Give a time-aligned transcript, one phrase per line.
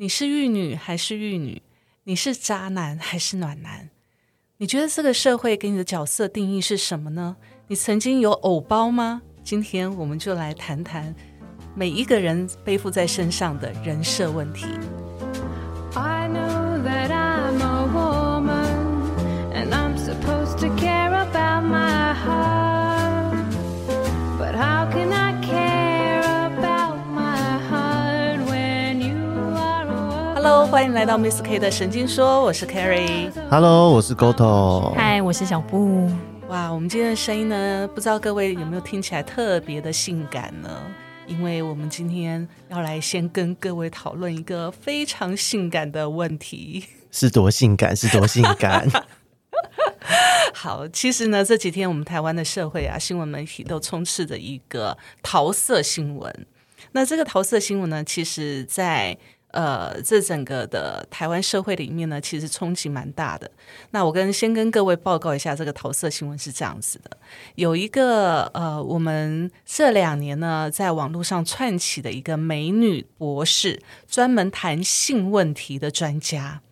[0.00, 1.60] 你是玉女还是玉女？
[2.04, 3.90] 你是渣男还是暖男？
[4.56, 7.36] 你觉得这个社会给你的角色定义是什么呢？
[7.66, 9.20] 你曾经有偶包吗？
[9.44, 11.14] 今天我们就来谈谈
[11.74, 14.64] 每一个人背负在身上的人设问题。
[30.70, 33.28] 欢迎来到 Miss K 的神经说，我是 Carrie。
[33.50, 34.94] Hello，我是 Goto。
[34.94, 36.08] 嗨，我是小布。
[36.46, 40.80] 哇，我们今天的声音呢，不知道各位有没有听起来特别的性感呢？
[41.26, 46.84] 因为我们今天要来先跟各位讨论一个非常性感的问题。
[47.10, 48.88] 是多性感，是多性感。
[50.54, 56.46] 好，其实呢，这几天我们台湾的社会啊，新闻媒体都充斥着一个桃色新闻。
[56.92, 59.18] 那这个桃色新闻呢，其实在
[59.52, 63.50] 呃这整个的台湾社会里面呢，其实冲击蛮大的。
[63.90, 67.10] 那我跟先跟各位报告一下，这个桃色新闻是这样子的：
[67.54, 76.62] 有一个呃，我们这两年呢，在网络上串起的一个美女博士，专门谈性问题的专家。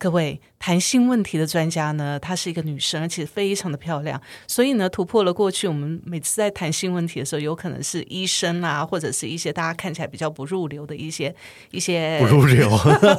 [0.00, 11.34] 各位谈性问题的专家呢，她是一个女生，而且非常的漂亮，所以呢，突破了过去我们每次在谈性问题的时候，有可能是医生啊，或者是一些大家看起来比较不入流的一些
[11.70, 12.70] 一些不入流，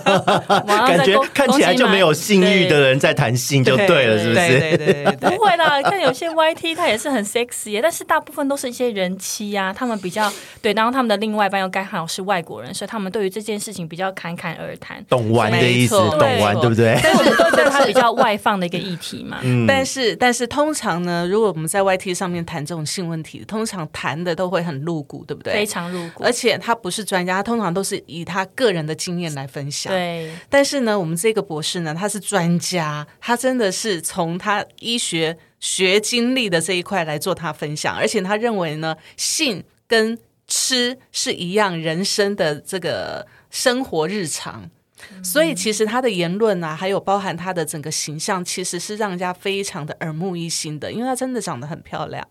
[0.66, 4.48] 感觉看起来就没有性欲的人在谈性就对了，是不是？
[4.48, 10.32] 对对对对对不会啦，看有些 YT 他也是很 sexy，但是大部分都是一些人妻啊，他们比较
[10.64, 15.04] 对，然后他们的另外一半又刚好是外国人，所以他们对于这件事情比较侃侃而谈。
[15.08, 16.98] 懂玩的意思，懂玩对不对？
[17.02, 19.40] 所以我们都觉得它比较外放的一个议题嘛。
[19.44, 25.54] 嗯但是，但是通常呢，如果我们在 YT 上面谈这种性问题，通常谈的都会很露骨，对不对？
[25.54, 29.92] 非常露骨而，且他不是专家，他通常都是以他个人的经验来分享。。
[29.92, 40.18] 对，但是呢，我们这个博士呢，他是专家，他真的是从他医学学经历的这一块来做他分享，而且他认为呢，性跟
[40.48, 44.70] 吃是一样人生的这个生活日常。
[45.24, 52.28] 所以其实他的言论啊，还有包含他的整个形象，其实是让人家非常的耳目一新的，因为他真的长得很漂亮。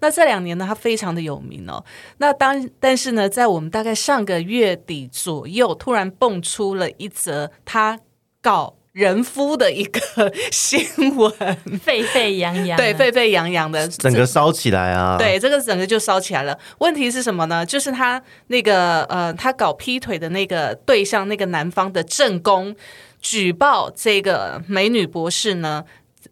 [0.00, 1.84] 那这两年呢，他非常的有名哦。
[2.18, 7.98] 那当但是呢，在我们大概上个月底左右，突然蹦出了一则他
[8.40, 10.00] 告人夫的一个
[10.52, 11.32] 新闻，
[11.82, 15.16] 沸沸扬扬啊，对，沸沸扬扬的， 整个烧起来啊！
[15.18, 16.56] 对，这个整个就烧起来了。
[16.78, 17.66] 问题是什么呢？
[17.66, 22.76] 就是他那个呃，他搞劈腿的那个对象，那个男方的正宫
[23.20, 25.84] 举报这个美女博士呢。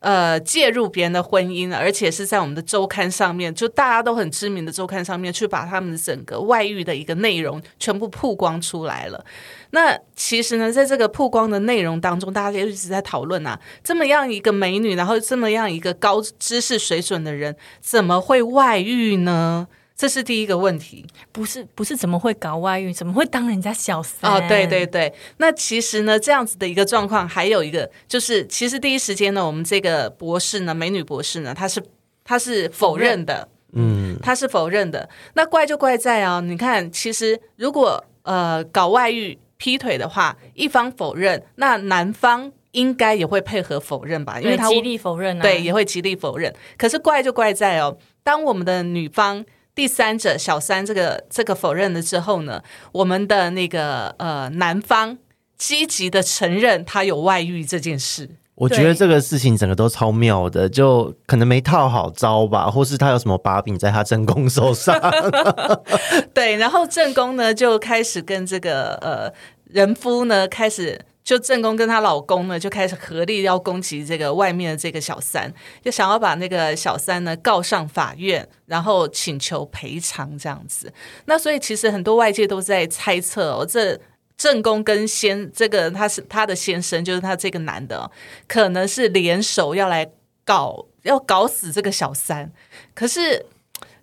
[0.03, 9.25] 呃，介入别人的婚姻，而且是在我们的周刊上面，就大家都很知名的周刊上面，去把他们的整个外遇的一个内容全部曝光出来了。
[9.71, 19.69] 那其实呢，在这个曝光的内容当中，大家就一直在讨论啊，这么样一个美女，然后这么样一个高知识水准的人，怎么会外遇呢？
[19.95, 24.31] 这是第一个问题不是不是怎么会搞外遇，怎么会当人家小三？
[24.31, 25.13] 哦，对对对。
[25.37, 31.81] 那其实呢，这样子的一个状况，还有一个就是，其实第一时间呢，我们这个博士呢，美女博士呢，她是
[32.25, 35.09] 她是否认的，嗯，她是否认的。
[35.35, 46.53] 那怪就怪在啊，你看，其实如果呃搞外遇、劈腿的话，一方否认，那男方应该也会配合否认吧，因为他极力否认啊，对也会极力否认。
[46.77, 49.45] 可是怪就怪在哦，当我们的女方。
[49.75, 52.63] 第三者小三这个这个否认了之后呢，
[52.93, 55.17] 我们的那个呃男方
[55.57, 58.29] 积极的承认他有外遇这件事。
[58.55, 64.95] 我觉得这个事情整个都超妙的，就可能没套好招吧，或是他有什么把柄在他正宫手上。
[66.35, 69.33] 对，然后正宫呢就开始跟这个呃
[69.65, 71.01] 人夫呢开始。
[71.25, 75.53] 就正宫跟她老公呢，就开始合力要攻击这个外面的这个小三，
[75.83, 80.93] 就想要把那个小三呢告上法院，然后请求赔偿这样子。
[81.27, 84.01] 那所以其实很多外界都在猜测哦，这
[84.37, 88.11] 正宫跟先这个他是他的先生，就是他这个男的、
[88.49, 90.11] 可能是联手要来
[90.45, 92.53] 搞要搞死这个小三。
[92.95, 93.47] 可是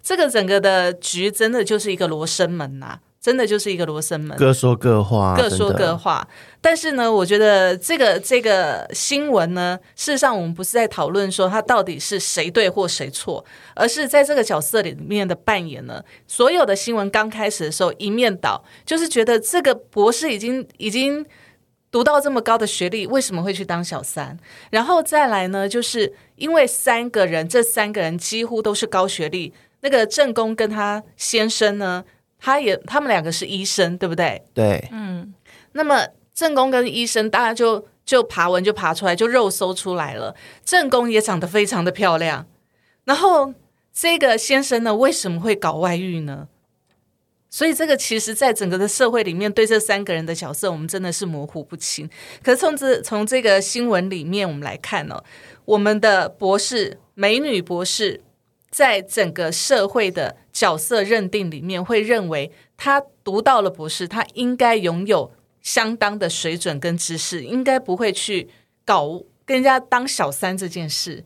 [0.02, 4.38] 这个整个的局真的就是一个罗生门呐、真的就是一个罗生门。
[4.38, 6.28] 各说各话，各说各话。
[6.62, 13.44] 但是呢，我觉得这个这个新闻呢，事实上我们不是在讨论说他到底是谁对或谁错，
[13.76, 16.04] 而是在这个角色里面的扮演呢。
[16.28, 21.26] 所有的新闻刚开始的时候一面倒，就是觉得这个博士已经已经。
[21.92, 24.38] 读到这么高的学历，为什么会去当小三？
[24.70, 29.52] 然后再来呢，就是因为三个人，这三个人几乎都是高学历。
[29.82, 32.06] 那个正宫跟他先生呢，
[32.40, 34.42] 他也他们两个是医生，对不对？
[34.54, 35.34] 对，嗯，
[35.74, 40.36] 那么正宫跟医生，大家就就爬文就爬出来，就肉搜出来了。
[40.64, 42.48] 正宫也长得非常的漂亮，
[43.04, 43.54] 然后
[43.94, 46.48] 这个先生呢，为什么会搞外遇呢？
[47.52, 52.08] 所以这个其实，在整个的社会里面，对这三个人的角色，我们真的是模糊不清。
[52.44, 55.20] 可是从这从这个新闻里面，我们来看呢、
[55.66, 58.22] 我们的博士美女博士，
[58.70, 68.50] 在整个社会的角色认定里面，会认为他读到了博士，他应该拥有相当的水准跟知识，应该不会去
[68.84, 71.24] 搞跟人家当小三这件事。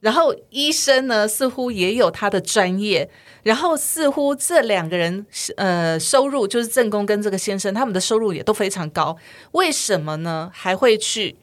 [0.00, 3.10] 然后医生呢，似乎也有他的专业，
[3.42, 5.26] 然后似乎这两个人
[5.58, 9.18] 呃收入就是正宫跟这个先生他们的收入也都非常高，
[9.52, 10.50] 为什么呢？
[10.54, 11.36] 还会去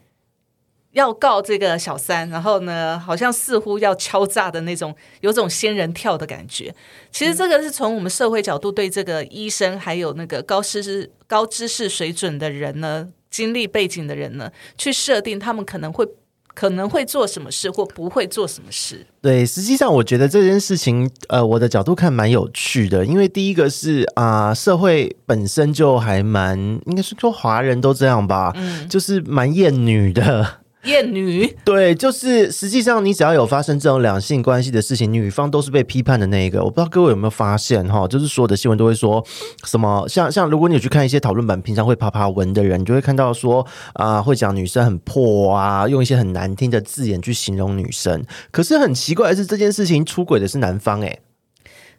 [0.92, 6.74] 要告这个小三，然后呢，好像似乎要敲诈的那种，有种仙人跳的感觉。
[7.12, 16.08] 其实这个是从我们社会角度对这个医生还有那个高知识、高知识水准的人呢，经历背景的人呢，去设定他们可能会。
[16.54, 19.08] 可能会做什么事，或不会做什么事。
[19.22, 28.54] 对，实际上我觉得这件事情，呃，我的角度看蛮有趣的，因为第一个是啊、社会本身就还蛮，应该是说华人都这样吧，
[28.90, 30.61] 就是蛮厌女的。
[30.84, 36.64] 厌女，对，就是实际上你只要有发生这种两性关系的事情，女方都是被批判的那一个。
[36.64, 39.24] 我不知道各位有没有发现哈，就是所有的新闻都会说
[39.64, 48.24] 什么，像像如果你有去看一些讨论版，平常会爬爬文的人，你就会看到说啊、会讲女生很破啊，用一些很难听的字眼去形容女生。
[48.50, 51.20] 可是很奇怪的是，这件事情出轨的是男方、欸，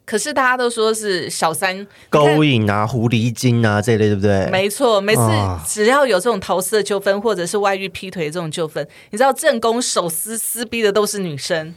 [0.05, 4.49] 可是大家都说是小三勾引啊、狐狸精啊这一类，对不对？
[4.51, 11.73] 没错，每次啊只要有这种桃色纠纷，或者是外遇劈腿这种纠纷，你知道正宫手撕撕逼的都是女生，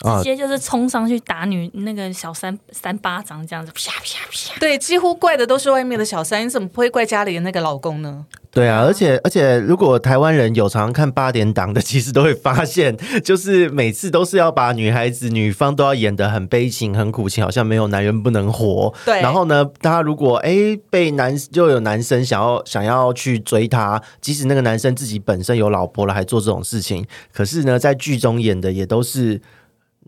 [0.00, 4.58] 啊直接就是冲上去打女那个小三三巴掌，这样子啪啪啪。
[4.58, 8.24] 对，几乎怪的都是外面的小三，你怎么不会怪家里的那个老公呢？
[8.56, 18.94] 对啊，而且而且，如果台湾人有常常看八点档的， 其实都会发现，就是每次都是要把女孩子女方都要演得很悲情、很苦情，好像没有男人不能活。
[19.04, 27.04] 对然后呢，他如果哎被男就有男生想要想要去追她，即使那个男生自己本身有老婆了，还做这种事情，
[27.34, 29.38] 可是呢，在剧中演的也都是。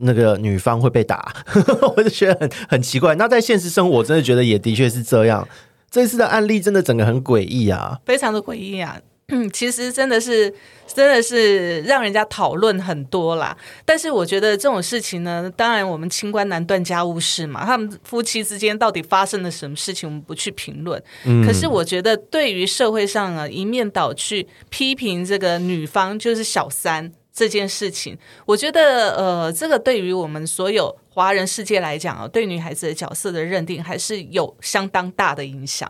[0.01, 1.35] 那个女方会被打，
[1.97, 3.17] 我就觉得很很奇怪。
[3.17, 5.45] 那在现实生活，我真的觉得也的确是这样。
[5.91, 7.99] 这次的案例真的整个很诡异啊！
[8.05, 9.01] 非常的诡异啊。
[9.31, 10.51] 嗯， 其实真的是，
[10.87, 13.55] 真的是让人家讨论很多啦。
[13.85, 21.03] 但是我觉得这种事情呢，当然我们清官难断家务事嘛，他们夫妻之间到底发生了什么事情，我们不去评论。
[21.45, 35.89] 可是我觉得，对于社会上啊一面倒去批评这个女方就是小三这件事情，我觉得呃，这个对于我们所有华人世界来讲啊，对女孩子的角色的认定还是有相当大的影响。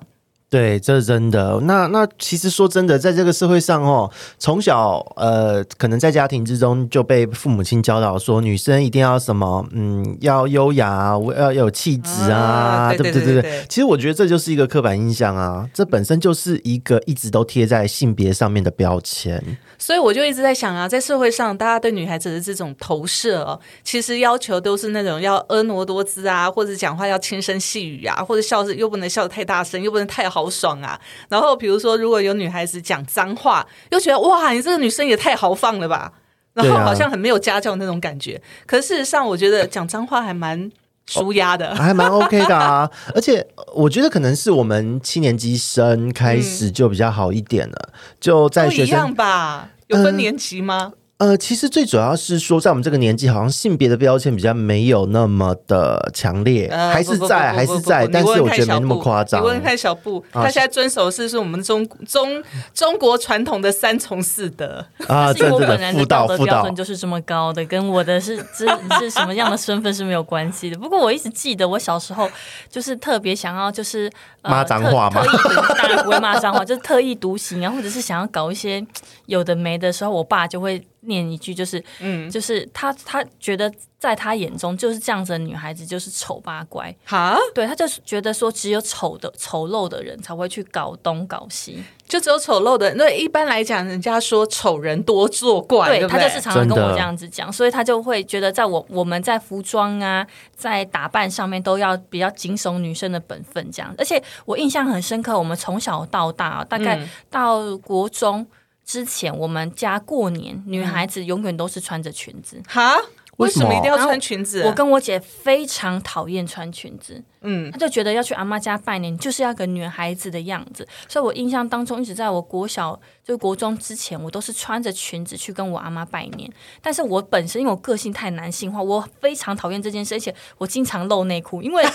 [0.50, 1.60] 对，这是真的。
[1.64, 13.24] 那那其实说真的，在这个社会上哦，从小呃，可能在家庭之中就被父母亲教导说，女生一定要什么，嗯，要优雅，要要有气质啊，啊对对不对？
[13.24, 19.42] 对对对对其实我觉得这就是一个刻板印象啊，这本身就是一个一直都贴在性别上面的标签。
[19.76, 30.98] 所以我就一直在想啊，在社会上，大家对女孩子的这种投射哦，其实要求都是那种要婀娜多姿啊，或者讲话要轻声细语啊，或者笑是又不能笑得太大声，又不能太豪爽啊。
[31.28, 36.12] 然后比如说，如果有女孩子讲脏话，又觉得哇，你这个女生也太豪放了吧，
[36.54, 38.40] 然后好像很没有家教那种感觉。
[38.66, 40.70] 可是事实上，我觉得讲脏话还蛮
[41.06, 41.74] 舒压的。
[41.74, 49.68] 还蛮 OK 的啊， 而且我觉得可能是我们七年级生开始就比较好一点了，就在学都一样生吧？
[49.88, 50.92] 有分年级吗？
[51.18, 59.46] 呃，其实最主要是说，在我们这个年纪，好像性别的标签比较没有那么的强烈，呃还是在，还是在，但是我觉得没那么夸张你。
[59.46, 62.40] 问看小布，啊他现在遵守的是是我们中中
[62.72, 64.86] 中国传统的三从四德。
[65.08, 68.68] 啊，是因为我真的辅本人的道德标准，就是这么高的，跟我的是是
[69.00, 70.78] 是什么样的身份是没有关系的。
[70.78, 72.30] 不过我一直记得，我小时候
[72.70, 74.08] 就是特别想要就是、
[74.42, 78.86] 呃、骂脏话吗特特意独当然不会骂脏话，就是特意独行啊，或者是想要搞一些
[79.26, 92.94] 有的没的时候，我爸就会念一句，就是嗯，就是他他觉得在他眼中就是这样子的女孩子就是丑八怪，哈，对他就是觉得说只有丑的丑陋的人才会去搞东搞西，就只有丑陋的。
[92.94, 96.08] 那一般来讲，人家说丑人多作怪，对？
[96.08, 103.94] 他就是常常跟我这样子讲，所以他就会觉得，在我我们在服装啊，在打扮上面都要比较谨守女生的本分这样。
[103.98, 108.46] 而且我印象很深刻，我们从小到大，大概嗯到国中
[108.88, 112.58] 之前，我们家过年女孩子永远都是穿着裙子。
[112.66, 112.96] 哈，
[113.36, 114.62] 为什么一定要穿裙子？
[114.64, 126.50] 我跟我姐非常讨厌穿裙子，嗯，他就觉得要去阿妈家拜年就是要个女孩子的样子，所以我印象当中一直在我国小就是国中之前，我都是穿着裙子去跟我阿妈拜年。
[126.82, 131.84] 但是我本身因为我个性太男性化，我非常讨厌这件事，而且我经常露内裤，因为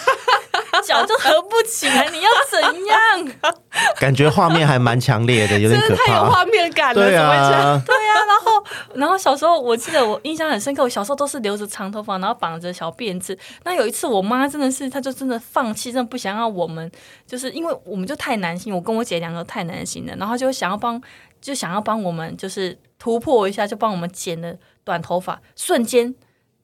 [0.86, 3.54] 脚就合不起来，你要怎样？
[4.00, 6.30] 感觉画面还蛮强烈的，有点太有。
[6.30, 7.16] 画面感了，对？
[7.16, 8.64] 啊，对啊、然后
[8.96, 13.38] 然后小时候我记得我印象很深刻，我小时候都是留着长头发，然后绑着小辫子。
[13.64, 16.92] 那有一次我妈真的是，她就真的放弃，真的不想要我们，
[17.26, 21.02] 就是因为我们就太男性，我跟我姐两个太男性了，然后就想要帮，
[21.42, 26.14] 就想要帮我们就是突破一下，就帮我们剪了短头发，瞬间。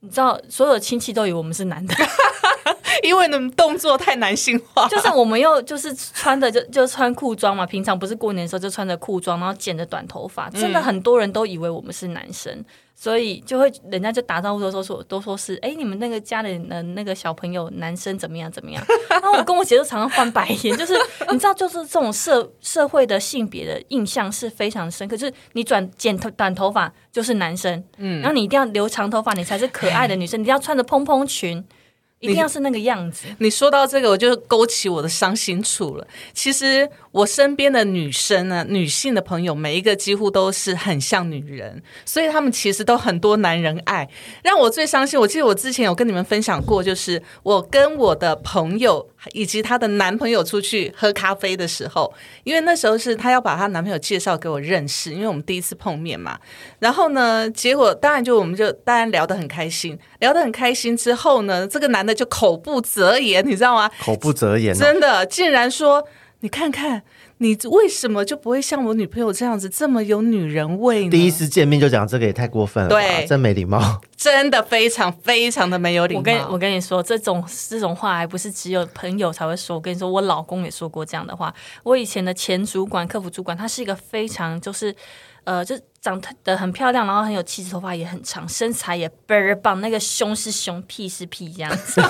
[0.01, 1.93] 你知道，所有亲戚都以为我们是男的，
[3.03, 12.63] 因为你们动作太男性化，就是我们又就是穿的就就穿裤装嘛，平常不是过年的时候就穿着裤装，然后剪着短头发，真的很多人都以为我们是男生，
[13.01, 20.94] 所以就会人家就打招呼的时候说都说是哎、你们那个家里的那个小朋友男生怎么样怎么样， 然后我跟我姐就常常翻白眼，就是
[21.32, 31.63] 你知道就是这种社社会的性别的印象是非常深刻，就是你转剪头短头发就是男生，嗯，然后你一定要留长头发你才是可爱的女生，你一定要穿着蓬蓬裙。
[32.19, 36.05] 一定要是那个样子，你说到这个，我就勾起我的伤心处了。
[36.33, 44.09] 其实我身边的女生呢，女性的朋友，每一个几乎都是很像女人，所以她们其实都很多男人爱。
[44.43, 56.39] 让我最伤心，我记得我之前有跟你们分享过，就是我跟我的朋友以及她的男朋友出去喝咖啡的时候，因为那时候是她要把她男朋友介绍给我认识，因为我们第一次碰面嘛。
[56.79, 63.89] 然后呢，结果当然就我们就当然聊得很开心，聊得很开心之后呢，这个男的就口不择言，你知道吗？
[64.01, 64.77] 口不择言、哦。
[64.79, 66.05] 真的，竟然说
[66.41, 67.03] 你看看
[67.41, 71.10] 你为什么就不会像我女朋友这样子这么有女人味呢？
[71.10, 74.01] 第一次见面就讲这个也太过分了吧，对真没礼貌。
[74.17, 76.19] 真的非常非常的没有礼貌。
[76.19, 79.77] 我跟我跟你说，这种这种话还不是只有朋友才会说。
[79.77, 81.53] 我跟你说，我老公也说过这样的话。
[81.84, 84.93] 我以前的前主管、客服主管，他是一个非常就是
[85.43, 92.01] 呃，就长得很漂亮，然后很有气质，头发也很长，身材也倍儿棒，那个胸是胸，屁是屁这样子。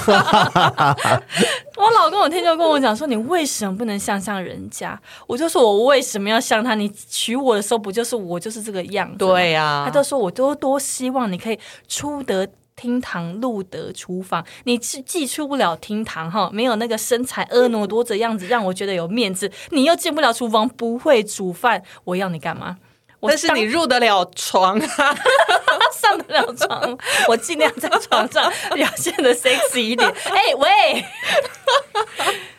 [1.77, 6.75] 我老公有天就跟我讲说：“你为什么不能像像人家？”我就说：“我为什么要像他？
[6.75, 14.45] 你娶我的时候不就是我就是这个样子？”对呀、他就说：“我多多希望你可以出得厅堂，入得厨房。
[14.65, 19.51] 你是既出不了厅堂哈，没有那个身材婀娜多姿的样子，让我觉得有面子。
[19.71, 22.77] 你又进不了厨房，不会煮饭，我要你干嘛？
[23.19, 24.88] 我但是你入得了床啊，
[25.99, 26.97] 上得了床，
[27.27, 30.09] 我尽量在床上 表现的 sexy 一点。
[30.09, 31.05] 哎、喂！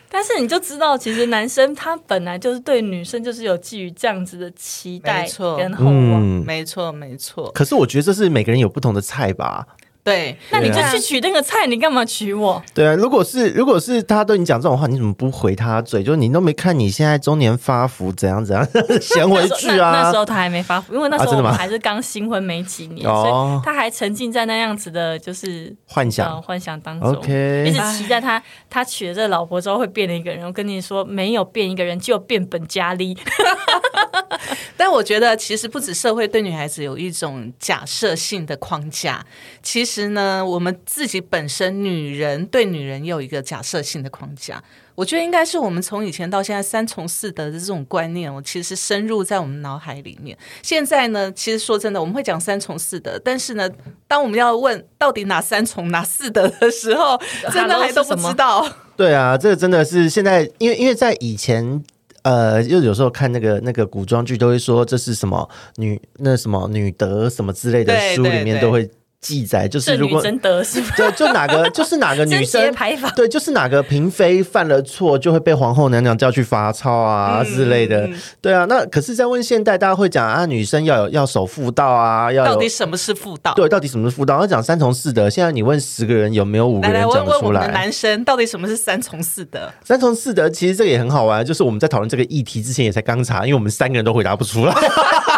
[0.07, 5.95] 但是你就知道，其实男生他本来就是对女生就是有寄予这样子的期待没错跟厚望。
[5.95, 9.65] 嗯，没错没错，可是我觉得这是每个人有不同的菜吧。
[10.03, 10.37] 对。
[10.51, 12.61] 那你就去娶那个菜，你干嘛娶我？
[12.73, 16.03] 对啊，如果是如果是他对你讲这种话，你怎么不回他嘴？
[16.03, 18.67] 就是你都没看你现在中年发福怎样怎样，
[19.01, 20.17] 先回去那那啊时。
[20.17, 27.09] 候他还没发福，因为那时候我们还是刚新婚没几年，哦所以他还沉浸在那样子的，就是幻想呃幻想当中。
[27.09, 30.45] OK 一直期待他他娶了这个老婆之后会变了一个人。
[30.45, 33.17] 我跟你说，没有变一个人，就变本加厉。
[34.75, 39.23] 但我觉得，其实不止社会对女孩子有一种假设性的框架，
[39.61, 44.63] 其实呢，我们自己本身女人对女人有一个假设性的框架。
[44.95, 50.37] 我觉得应该是我们从以前到现在三从四德的这种观念，我其实深入在我们脑海里面。
[50.61, 53.69] 现在呢，其实说真的，我们会讲三从四德，但是呢，
[54.07, 57.19] 当我们要问到底哪三从哪四德的时候，
[57.51, 58.67] 真的还都不知道。
[58.95, 61.83] 对啊，这个真的是现在，因为因为在以前。
[62.23, 68.87] 呃，又有时候看那个那个古装剧，都会说这是什么女那什么女德什么之类的书里面都会
[69.21, 70.95] 记载，就是如果真得是吧？
[70.97, 72.73] 就就哪个 就是哪个女生。
[73.15, 78.09] 对，就是哪个嫔妃犯了错，就会被皇后娘娘叫去罚抄啊、之类的。
[78.41, 83.53] 对啊，那可是，在问现代，大家会讲啊，女生要有要守妇道啊，要到底什么是妇道？
[83.53, 84.39] 对，到底什么是妇道？
[84.39, 85.29] 要讲三从四德。
[85.29, 87.73] 现在你问十个人，有没有五个人讲得出问问我们的来？
[87.73, 89.71] 男生，到底什么是三从四德？
[89.83, 94.73] 三从四德其实这个也很好玩，就是我们在讨论这个议题之前也才刚查，因为我们三个人都回答不出来。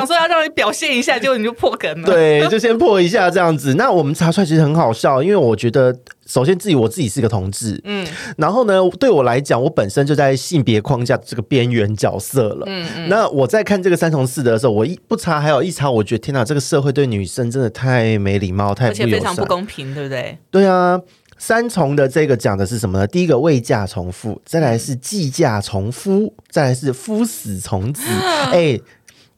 [0.00, 2.06] 想说要让你表现一下，结果你就破梗了。
[2.06, 3.74] 对，就先破一下这样子。
[3.74, 5.96] 那我们查出来其实很好笑，因为我觉得。
[6.26, 13.08] 首先，自己我自己是个同志，嗯，然后呢，对我来讲，我本身就在性别框架这个边缘角色了，嗯嗯。
[13.08, 20.38] 那我在看这个三从四德的时候，我一不查，还有一查，我觉得天哪，这个社会对女生真的太没礼貌，太非常不公平，对不对？
[20.52, 21.00] 对啊，
[21.36, 23.04] 三重的这个讲的是什么呢？
[23.08, 28.04] 第一个未嫁从父，再来是继嫁从夫，再来是夫死从子。
[28.52, 28.78] 哎、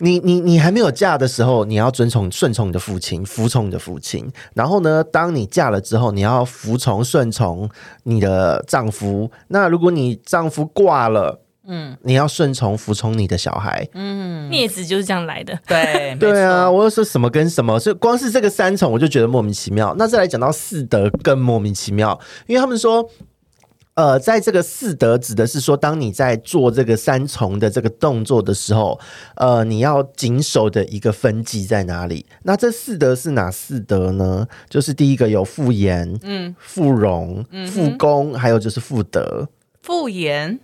[0.02, 4.28] 你你你还没有嫁的时候，你要遵从顺从你的父亲，服从你的父亲。
[4.52, 7.70] 然后呢，当你嫁了之后，你要服从顺从
[8.02, 9.30] 你的丈夫。
[9.46, 13.88] 那如果你丈夫挂了，嗯，你要顺从服从你的小孩。
[13.94, 15.56] 嗯镊子就是这样来的。
[15.68, 19.94] 对 对啊，我又说什么跟什么，所以光是这个三重我就觉得莫名其妙。
[19.96, 22.18] 那再来讲到四德更莫名其妙，
[22.48, 23.08] 因为他们说。
[23.94, 28.98] 呃，在这个四德指的是说，当你在做这个三重的这个动作的时候，
[29.36, 32.24] 呃，你要谨守的一个分际在哪里？
[32.44, 34.48] 那这四德是哪四德呢？
[34.70, 39.46] 就是第一个有妇言、嗯，妇容、妇功，还有就是妇德。
[39.82, 40.58] 复言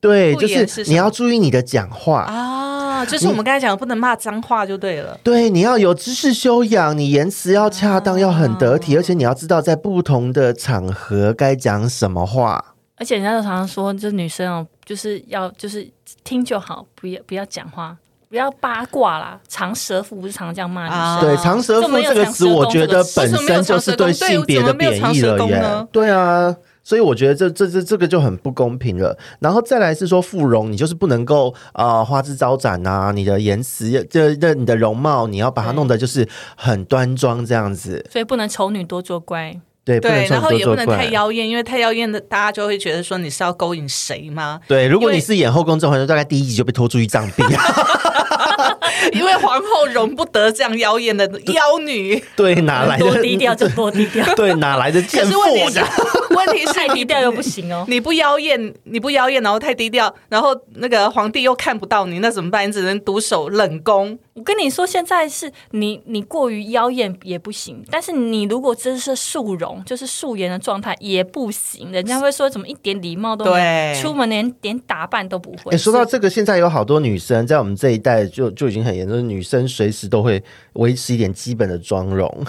[0.00, 2.22] 对，就是你要注意你的讲话。
[2.22, 5.18] 啊，就是我们刚才讲的，不能骂脏话就对了。
[5.22, 12.64] 对，你要有知识修养，你言辞要恰当，要很得体，而且你要知道在不同的场合该讲什么话。
[12.96, 15.88] 而且人家都常常说，就是女生哦，就是要就是
[16.22, 17.96] 听就好，不要不要讲话，
[18.28, 19.40] 不要八卦啦。
[19.48, 20.98] 长舌妇不是常常这样骂女生？
[20.98, 25.86] 啊对，长舌妇这个词，我觉得本身就是对性别的贬义了耶。
[25.90, 29.16] 对啊，所以我觉得这这这这个就很不公平了。
[29.38, 38.04] 然后再来是说富容，你就是不能够啊、呃花枝招展呐、你的言辞，这这你的容貌，你要把它弄得就是很端庄这样子。
[38.10, 39.60] 所以不能丑女多作怪。
[39.82, 44.60] 对，不对，然后也不能太妖艳，因为太妖艳的，大家就会觉得说你是要勾引谁吗？
[44.68, 47.42] 对，如果你是演《后宫甄嬛传》，大概第一集就被拖出去杖毙。
[49.12, 52.22] 因为皇后容不得这样妖艳的妖女。
[52.36, 55.90] 对，哪来的 多低调就多低调，对，哪来的可贱妇是问题是这样？，
[56.30, 57.84] 问题是你太低调又不行哦。
[57.88, 62.68] 你不妖艳，你不妖艳，然后太低调，然后那个皇帝又看不到你，那怎么办？
[62.68, 64.18] 你只能独守冷宫。
[64.34, 75.72] 我跟你说，现在是你你过于妖艳也不行，但是你如果真是素容，就是素颜的状态也不行，人家会说怎么一点礼貌都没有，出门连点打扮都不会。
[75.72, 80.42] 哎、说到这个，现在有好多女生在我们这一代就就已经很严重，女生随时都会
[80.74, 82.46] 维持一点基本的妆容。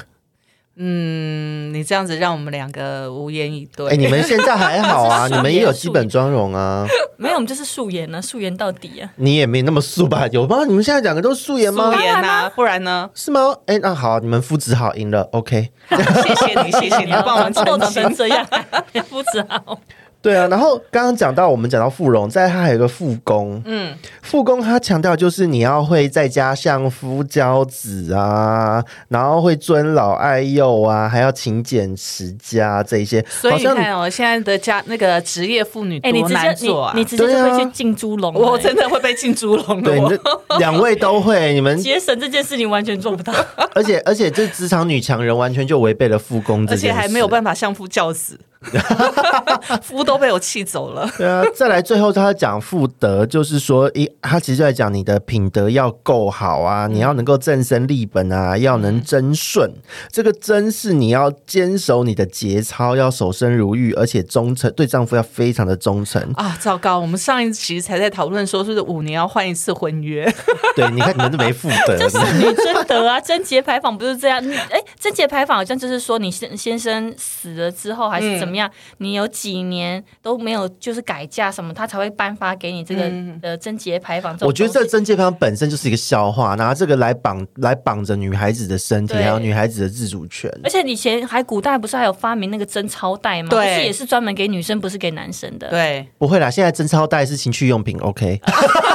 [0.84, 3.92] 嗯，你这样子让我们两个无言以对。
[3.92, 9.08] 哎、你们现在还好啊， 你们也有基本妆容啊，没有，我们就是素颜呢，素颜到底啊。
[9.18, 10.26] 你也没那么素吧？
[10.32, 10.66] 有吗？
[10.66, 12.02] 你们现在两个都是素颜吗素？
[12.02, 13.08] 颜啊、不然呢？
[13.14, 13.56] 是吗？
[13.68, 15.70] 哎、那好，你们肤质好，赢了，OK。
[15.90, 18.16] 谢谢你，谢谢你 帮我们痘澄清长成。
[18.16, 18.48] 这样，
[19.08, 19.78] 肤质好。
[20.22, 36.94] 对啊，然后刚刚讲到我们讲到富荣，在它还有一个富工，嗯，妇功它强调就是你要会在家相夫教子啊，然后会尊老爱幼啊，还要勤俭持家这一些，所以你看哦，现在的家那个职业妇女哎、你多直接难做啊！
[36.96, 40.20] 你你直接就会去进猪笼了、我真的会被进猪笼的对，
[40.60, 43.34] 两位都会，你们节省这件事情完全做不到。
[43.74, 48.40] 而且而且这职场女强人完全就违背了富工这而件事，且还没有办法相夫教子，
[49.82, 51.10] 夫都被我气走了。
[51.18, 59.72] 对啊，再来最后他讲妇德，就是说一他其实就在讲你的品德要够好啊，你要能够正身立本啊，要能贞顺。
[60.12, 66.22] 这个贞是你要坚守你的节操，要守身如玉，而且忠诚，对丈夫要非常的忠诚。
[66.36, 67.00] 啊，糟糕！
[67.00, 70.32] 我们上一期才在讨论说，是不是五年要换一次婚约？
[70.76, 74.42] 对，你看你们都没妇德，就是女贞德啊，贞节牌坊不是这样？
[74.44, 83.12] 你哎，贞节牌坊好像就是说你先先生死了之后还是怎么样，你有几年都没有就是改嫁什么，他才会颁发给你这个、
[83.42, 90.52] 呃贞节牌坊我觉得这贞节牌坊本身就是一个笑话，拿这个来绑来绑着女孩子的身体，还有女孩子的自主权。
[90.64, 93.50] 而且以前还古代不是还有发明那个贞操带吗？
[93.50, 95.70] 对是也是专门给女生，不是给男生的。
[95.70, 98.40] 对，不会啦，现在贞操带是情趣用品，OK，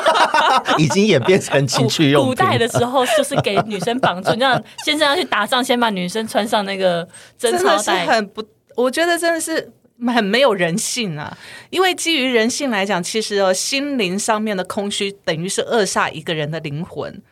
[0.79, 2.31] 已经演变成情趣用品。
[2.31, 7.07] 古代的时候就是给女生绑住，让先生要去打仗，先把女生穿上那个
[7.38, 8.07] 贞真的是操带。
[8.07, 8.42] 很不，
[8.77, 9.73] 我觉得真的是。
[10.15, 11.35] 很没有人性啊！
[11.71, 17.23] 因为基于人性来讲，其实哦，心灵上面的空虚等于是扼杀一个人的灵魂。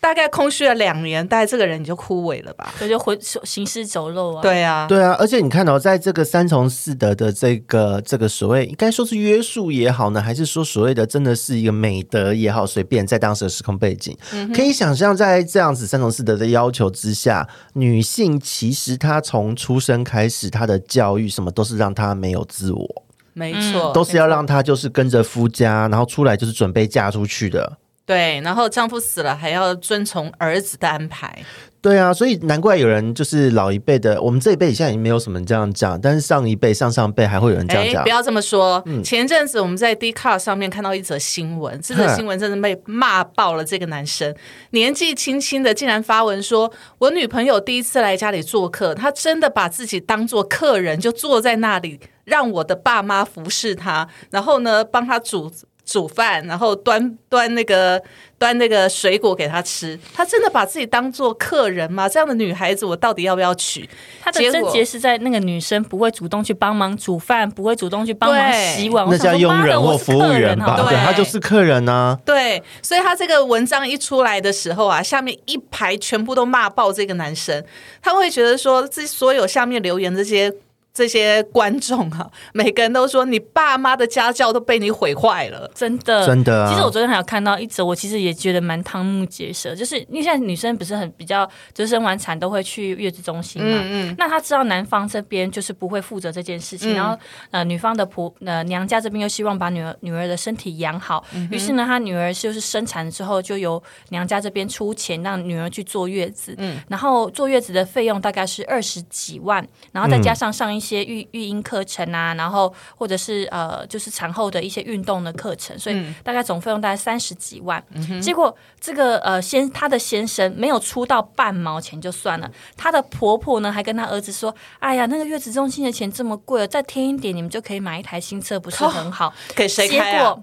[0.00, 2.72] 大概空虚了两年，大概这个人你就枯萎了吧？
[2.78, 14.16] 所以就回行尸走肉啊。，对啊，对啊，而且你看哦，在这个三从四德的这个这个所谓，应该说是约束也好呢，还是说所谓的真的是一个美德也好，随便在当时的时空背景，
[14.54, 27.76] 可以想象在这样子三从四德的要求之下，女性其实她从出生开始，她的教育什么都是让她没有自我，没错，都是要让她就是跟着夫家，然后出来就是准备嫁出去的。
[28.10, 31.44] 对，然后丈夫死了还要遵从儿子的安排。
[31.80, 38.08] 对啊，所以难怪有人就是老一辈的，我们这一辈现在已经没有什么这样讲，但是上一辈、上上辈还会有人这样讲哎不。
[38.08, 38.84] 要这么说。
[39.04, 43.64] 前阵子我们在 d c a r 上面看到一则新闻，这则新闻真的被骂爆了。
[43.64, 44.34] 这个男生
[44.70, 55.50] 年纪轻轻的，竟然发文说：“我女朋友第一次来家里做客，她真的把自己当做客人，就坐在那里，让我的爸妈服侍她，然后呢，帮她煮。”
[55.90, 58.00] 煮饭，然后端端那个
[58.38, 59.98] 端那个水果给他吃。
[60.14, 62.08] 他真的把自己当做客人吗？
[62.08, 63.90] 这样的女孩子，我到底要不要娶？
[64.20, 69.04] 他的症结是在那个女生不会主动去帮忙煮饭，不会主动去帮忙洗碗。
[69.10, 70.76] 那叫佣人或服务员吧？
[70.76, 72.16] 对，对他就是客人啊。
[72.24, 77.64] 对，所以他这个文章一出来的时候啊，下面一排全部都骂爆这个男生，
[78.00, 80.54] 他会觉得说，这所有下面留言这些
[80.92, 85.70] 这些观众啊，每个人都说你爸妈的家教都被你毁坏了。
[85.74, 86.70] 真的，真的啊。
[86.70, 93.78] 其实我昨天还有看到一则，我其实也觉得蛮瞠目结舌，就是因为现在女生不是很比较，就是生完产都会去月子中心嘛。
[93.82, 96.94] 嗯嗯，那她知道男方这边就是不会负责这件事情，嗯。
[96.94, 97.16] 然后
[97.50, 106.78] 呃女方的婆呃娘家这边又希望把女儿女儿的身体养好，嗯于是呢，她女儿就是生产之后就由娘家这边出钱让女儿去坐月子，嗯。
[106.88, 117.82] 然后坐月子的费用大概是二十几万，然后再加上上一些育育婴课程啊，然后或者是呃就是产后的一些运动的课程，所以大概总费用大概三十几万。
[118.22, 130.42] 结果这个呃先她的先生没有出到半毛钱就算了，她的婆婆呢还跟她儿子说：“哎呀，那个月子中心的钱这么贵，再添一点你们就可以买一台新车，不是很好？” 给谁结开啊果？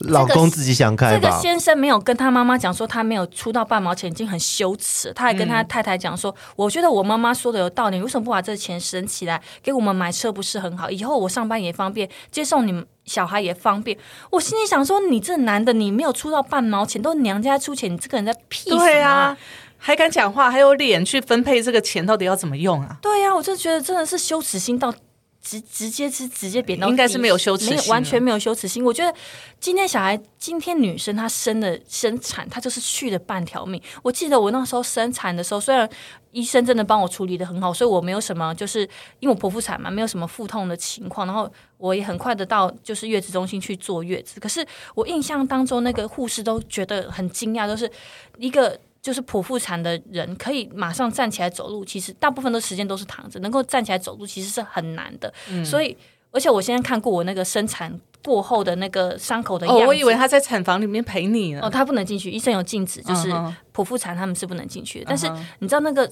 [0.00, 1.30] 老公自己想开这个？
[1.40, 5.12] 先生没有跟他妈妈讲说他没有出到半毛钱，已经很羞耻。
[5.12, 10.32] 他还跟他太太讲说：“我觉得我妈妈说的有道理，为什么不把这钱省起来给我们买车？
[10.32, 10.90] 不是很好？
[10.90, 13.96] 以后我上班也方便，接送你们小孩也方便。”
[14.30, 19.36] 我心里想说：“你这男的，你没有出到半毛钱，都娘家出钱，你这个人在屁什么对啊，
[19.78, 22.96] 还敢讲话，还有脸去分配这个钱，到底要怎么用啊？
[23.00, 24.92] 对呀、我就觉得真的是羞耻心到
[25.44, 28.82] 直直接是直接贬到应该是没有羞耻没有心完全没有羞耻心。
[28.82, 29.14] 我觉得
[29.60, 33.80] 今天小孩，今天女生她生的生产，她就是去了半条命。
[34.02, 35.86] 我记得我那时候生产的时候，虽然
[36.32, 38.80] 医生真的帮我处理的很好，所以我没有什么，就是
[39.20, 44.40] 因为我剖腹产嘛，没有什么腹痛的情况，然后我也很快的到就是月子中心去坐月子。
[44.40, 47.90] 可是我印象当中，那个护士都觉得很惊讶，都是
[48.38, 48.80] 一个。
[49.04, 55.30] 就是剖腹产的人可以马上站起来走路，其实大部分的时间都是躺着，能够站起来走路其实是很难的。
[55.50, 55.94] 嗯所以，
[56.30, 61.60] 而且我现在看过我那个生产过后的那个伤口的样哦，我以为他在产房里面陪你呢。
[61.62, 63.30] 哦，他不能进去，医生有禁止，就是
[63.74, 65.04] 剖腹产他们是不能进去的。
[65.06, 66.10] 但是你知道那个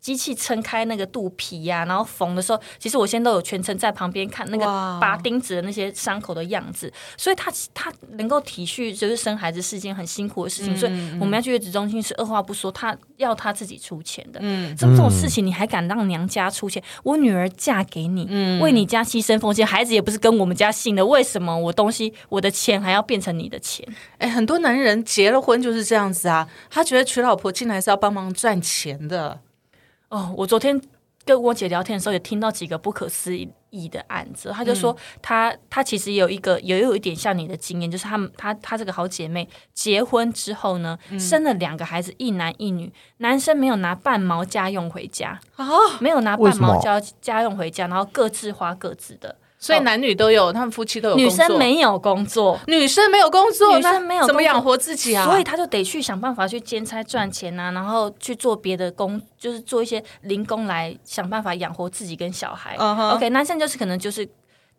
[0.00, 4.64] 机器撑开那个肚皮呀、然后缝的时候，其实我现在都有全程在旁边看那个
[4.98, 14.40] 拔钉子的那些伤口的样子，所以他他能够体恤，就是生孩子是一件很辛苦的事情，所以我们要去月子中心是二话不说，他要他自己出钱的。
[14.42, 16.82] 嗯这这种事情你还敢让娘家出钱？
[17.02, 18.24] 我女儿嫁给你，
[18.60, 23.86] 为你家牺牲奉献，孩子也不是跟我们家姓的，为什么我东西我的钱还要变成你的钱？
[24.18, 29.40] 哎，很多男人结了婚就是这样子啊，他觉得娶老婆进来是要帮忙赚钱的。
[30.10, 30.80] 哦，我昨天
[31.24, 33.36] 跟我姐聊天的时候，也听到几个不可思
[33.70, 34.50] 议的案子。
[34.50, 45.66] 她就说她，她其实也有一个，也有一点像你的经验，就是她们她她这个好姐妹结婚之后呢，生了两个孩子，一男一女，男生没有拿半毛家用回家，啊，
[46.00, 49.36] 没有拿半毛家家用回家，然后各自花各自的。
[49.60, 51.30] 所以男女都有，他们夫妻都有工女。
[51.30, 55.24] 生没有工作，女生没有工作，女生没有怎么养活自己啊？
[55.26, 62.74] 所以他就得去想办法去兼差赚钱啊，然后去做别的工，就是做一些零工来想办法养活自己跟小孩。
[62.76, 64.28] OK，男生就是可能就是。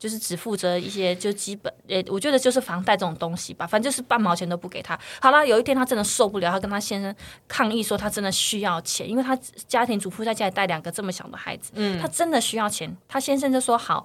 [0.02, 5.00] 就是只负责一些就基本，呃，我觉得就是房贷这种东西吧，反正就是半毛钱都不给他。
[5.22, 7.16] 好了，有一天他真的受不了，他跟他先生
[7.48, 12.92] 抗议说他真的需要钱，因为他家庭主妇在家里带两个这么小的孩子，他真的需要钱。
[13.08, 14.04] 他先生就说好，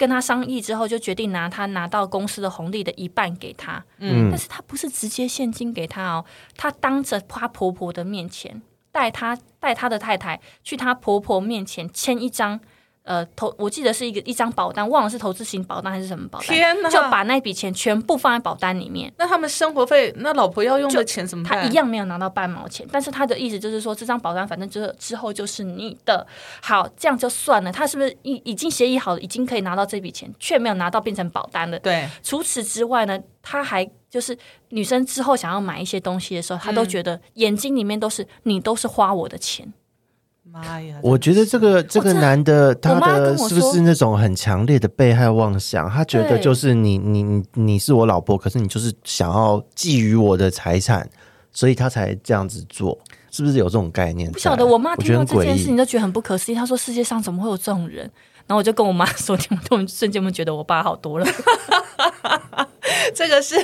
[0.00, 6.24] 跟他商议之后就决定拿他拿到公司的红利的一半给他，嗯但是他不是直接现金给他哦，
[6.56, 12.58] 他当着她婆婆的面前，带她带她的太太去她婆婆面前签一张。
[13.02, 19.12] 呃，投我记得是一个一张保单，忘了是投资型保单还是什么保单，天哪就把那笔钱全部放在保单里面。
[19.16, 21.62] 那他们生活费，那老婆要用的钱怎么办？
[21.62, 26.26] 他一样没有拿到半毛钱，但是他的意思就是说，这张保单反正就是之后就是你的。
[26.60, 27.72] 好，这样就算了。
[27.72, 31.78] 他是不是已已经协议好了，已经可以拿到这笔钱，却没有拿到变成保单了？
[31.78, 34.36] 对，除此之外呢，他还就是
[34.68, 39.72] 女生之后想要买一些东西的时候，他都觉得眼睛里面都是你都是花我的钱。
[40.52, 40.96] 妈呀！
[41.02, 45.88] 我觉得这个这个男的他的是不是那种很强烈的被害妄想？
[45.88, 51.08] 他觉得就是你你你你是我老婆，可是你就是想要觊觎我的财产，
[51.52, 52.98] 所以他才这样子做，
[53.30, 54.30] 是不是有这种概念？
[54.30, 55.76] 不晓得我妈听到这件事情。
[55.76, 58.10] 都觉得很不可思议，她说世界上怎么会有这种人？
[58.50, 61.26] 然后我就跟我妈 说，我突然瞬间我们觉得我爸好多了。
[63.14, 63.54] 这个是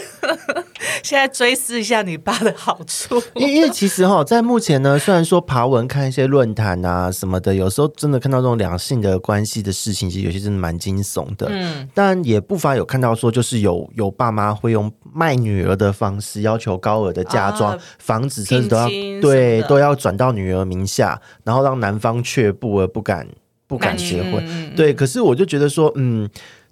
[1.02, 3.20] 现在追思一下你爸的好处。
[3.34, 11.48] 因为因为其实哈，在目前呢，虽然说爬文看一些论坛啊什么的，有时候真的看到这种两性的关系的事情，其实有些真的蛮惊悚的。
[11.50, 18.88] 嗯，但也不乏有看到说，就是有有爸妈会用卖女儿的方式，要求高额的嫁妆、啊房子、车子都要
[19.20, 23.26] 对都要转到女儿名下，然后让男方却步而不敢
[23.66, 24.44] 不敢结婚。
[24.46, 26.28] 嗯对，可是我就觉得说，嗯。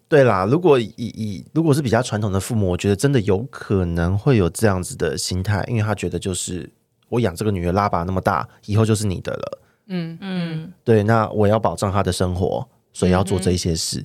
[0.07, 6.71] 对啦，如果以以如果是比较传统的父母，我觉得真的有可能会有这样子的心态，因为他觉得就是
[7.09, 9.59] 我养这个女儿拉拔那么大，以后就是你的了。
[9.89, 14.05] 嗯嗯，对，那我要保障她的生活，所以要做这一些事。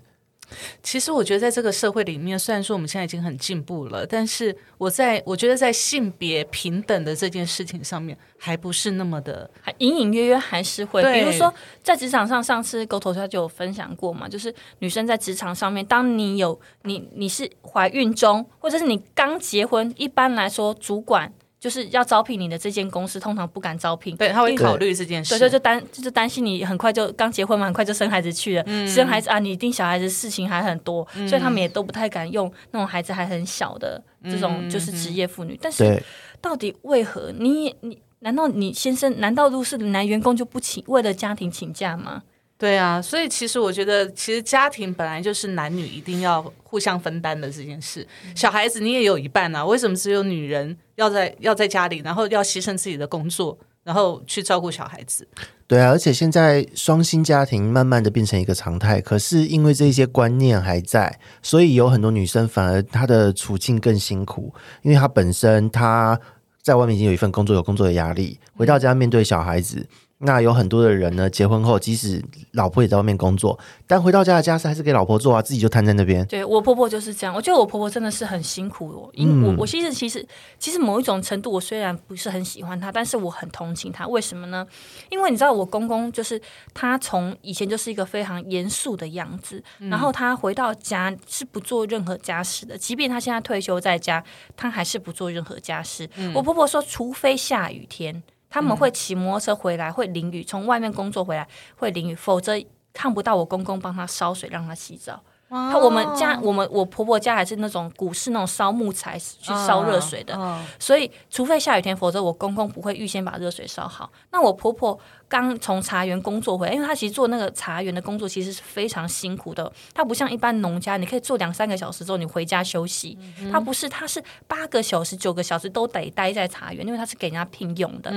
[0.82, 25.38] 其实我觉得在这个社会里面，虽然说我们现在已经很进步了，但是我在我觉得在性别平等的这件事情上面，还不是那么的还隐隐约约还是会，比如说在职场上，上次狗头他就有分享过嘛，就是女生在职场上面，当你有你你是怀孕中，或者是你刚结婚，一般来说主管就是要招聘你的这间公司，通常不敢招聘，对他会考虑这件事。
[25.38, 35.60] 对就，就担就担心你很快就刚结婚嘛，很快就生孩子去了，嗯生孩子啊，你一定小孩子事情还很多，所以他们也都不太敢用那种孩子还很小的这嗯种就是职业妇女。
[35.62, 36.02] 但是，
[36.40, 42.24] 到底为何你你难道你先生难道如果是男员工就不请为了家庭请假吗？
[42.60, 48.06] 对啊，所以其实我觉得，其实家庭本来就是男女一定要互相分担的这件事。
[48.36, 55.26] 小孩子你也有一半啊，为什么只有女人要在要在家里，然后要牺牲自己的工作，然后去照顾小孩子？
[55.68, 66.20] 对啊，而且现在双薪家庭慢慢的变成一个常态，可是因为这些观念还在，所以有很多女生反而她的处境更辛苦，因为她本身她
[66.62, 69.88] 在外面已经有一份工作，有工作的压力，回到家面对小孩子。
[70.22, 76.26] 那有很多的人呢，结婚后即使老婆也在外面工作，但回到家的家事还是给老婆做啊，自己就瘫在那边。
[76.26, 79.10] 对我婆婆就是这样，我觉得我婆婆真的是很辛苦哦。
[79.14, 80.28] 因我我其实其实
[80.58, 84.06] 其实某一种程度，我虽然不是很喜欢她，但是我很同情她。
[84.10, 84.68] 为什么呢？
[85.10, 86.42] 因为你知道，我公公就是
[86.74, 94.22] 他从以前就是一个非常严肃的样子，然后他回到家是不做任何家事的，即便他现在退休在家，
[94.58, 96.10] 他还是不做任何家事。
[96.36, 98.22] 我婆婆说，除非下雨天。
[98.50, 102.54] 他们会骑摩托车回来，会淋雨；从外面工作回来会淋雨，否则
[102.92, 105.24] 看不到我公公帮他烧水让他洗澡。
[105.50, 114.12] 他我们家我们我婆婆家还是那种古式那种烧木材去烧热水的，嗯所以除非下雨天，否则我公公不会预先把热水烧好。
[114.32, 123.18] 那我婆婆刚从茶园工作回来，因为她其实做那个茶园的工作其实是非常辛苦的，她不像一般农家，你可以做两三个小时之后你回家休息，
[123.52, 128.12] 她不是，她是八个小时、九个小时都得待在茶园，因为她是给人家聘用的。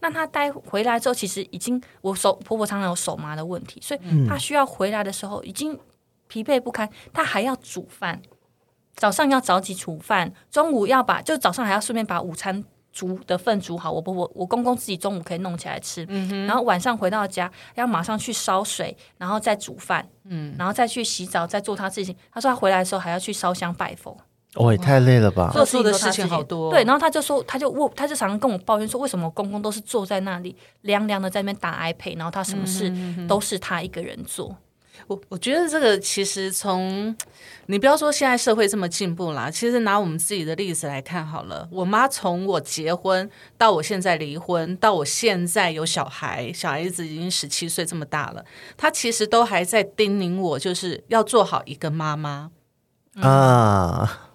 [0.00, 5.78] 那她待回来之后，其实已经我手婆婆常常有手麻的问题，所以她需要回来的时候已经
[6.28, 8.22] 疲惫不堪，他还要煮饭。
[8.94, 13.92] 早上要早起煮饭，中午要把就早上还要顺便把午餐煮的份煮好。
[13.92, 16.04] 我婆婆我公公自己中午可以弄起来吃，
[16.46, 22.16] 然后晚上回到家要马上去烧水，然后再煮饭，嗯，然后再去洗澡，再做他自己。
[22.32, 24.16] 他说他回来的时候还要去烧香拜佛，
[24.54, 25.48] 哦，也太累了吧！
[25.52, 32.92] 做做的事情好多对，然后他就说，他就问，他就常常跟我抱怨说，为什么公公都是坐在那里凉凉的在那边打 iPad，然后他什么事
[33.28, 34.56] 都是他一个人做。
[35.08, 37.16] 我我觉得这个其实从
[37.66, 41.66] 你不要说现在社会这么进步啦，其实拿我们自己的例子来看好了。
[41.72, 48.44] 我妈从我结婚到我现在离婚，到我现在有小孩，小孩子已经十七岁这么大了，
[48.76, 52.50] 她其实都还在叮咛我，就是要做好一个妈妈。
[53.20, 54.27] 啊，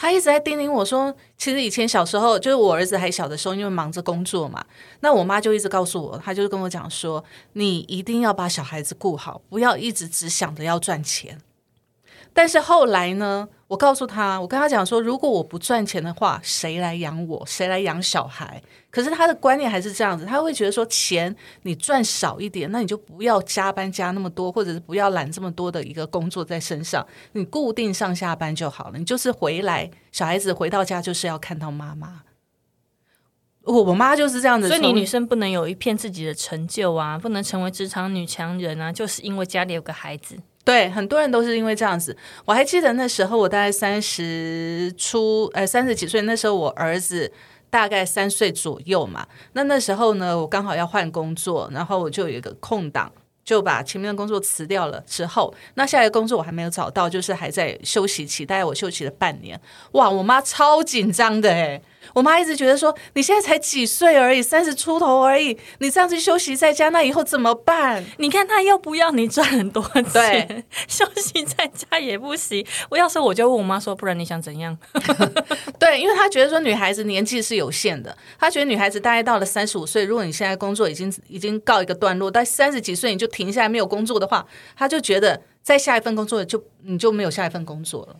[0.00, 4.64] 他一直在叮咛我说，其实以前小时候，就是我儿子还小的时候，因为忙着工作嘛，
[5.00, 11.40] 那我妈就一直告诉我，她就跟我讲说，你一定要把小孩子顾好，不要一直只想着要赚钱。
[12.32, 17.44] 但是后来呢，我告诉他，我跟他讲说，如果我不赚钱的话，谁来养我？
[17.46, 18.62] 谁来养小孩？
[18.90, 28.98] 可是他的观念还是这样子，他会觉得说，钱你赚少一点，那你就不要加班加那么多，或者是不要揽这么多的一个工作在身上，你固定上下班就好了。
[28.98, 32.22] 你就是回来，小孩子回到家就是要看到妈妈。
[33.64, 40.38] 我我妈就是这样子，所以你女生不能有一片自己的成就啊，不能成为职场女强人啊，就是因为家里有个孩子。
[40.68, 42.14] 对，很多人都是因为这样子。
[42.44, 47.32] 我还记得那时候，我大概三十出，呃，三十几岁，那时候我儿子
[47.70, 49.26] 大概三岁左右嘛。
[49.54, 53.10] 那那时候呢，我刚好要换工作，然后我就有一个空档，
[53.48, 55.02] 就把前面的工作辞掉了。
[55.06, 59.58] 之后，那下一个工作我还没有找到，就是还在休息期，大概我休息了半年。
[59.92, 61.82] 哇，我妈超紧张的诶。
[62.14, 68.04] 我妈一直觉得说，你现在才几岁而已，三十出头而已，你这样子休息在家，那以后怎么办？
[68.18, 72.66] 你看他又不要你赚很多钱对， 休息在家也不行。
[72.90, 74.76] 我要是我就问我妈说，不然你想怎样？
[75.78, 75.97] 对，
[76.28, 88.16] 觉得说女孩子年纪是有限的，他觉得女孩子大概到了三十五岁，如果你现在工作已经已经告一个段落，到三十几岁你就停下来没有工作的话，他就觉得再下一份工作就你就没有下一份工作了。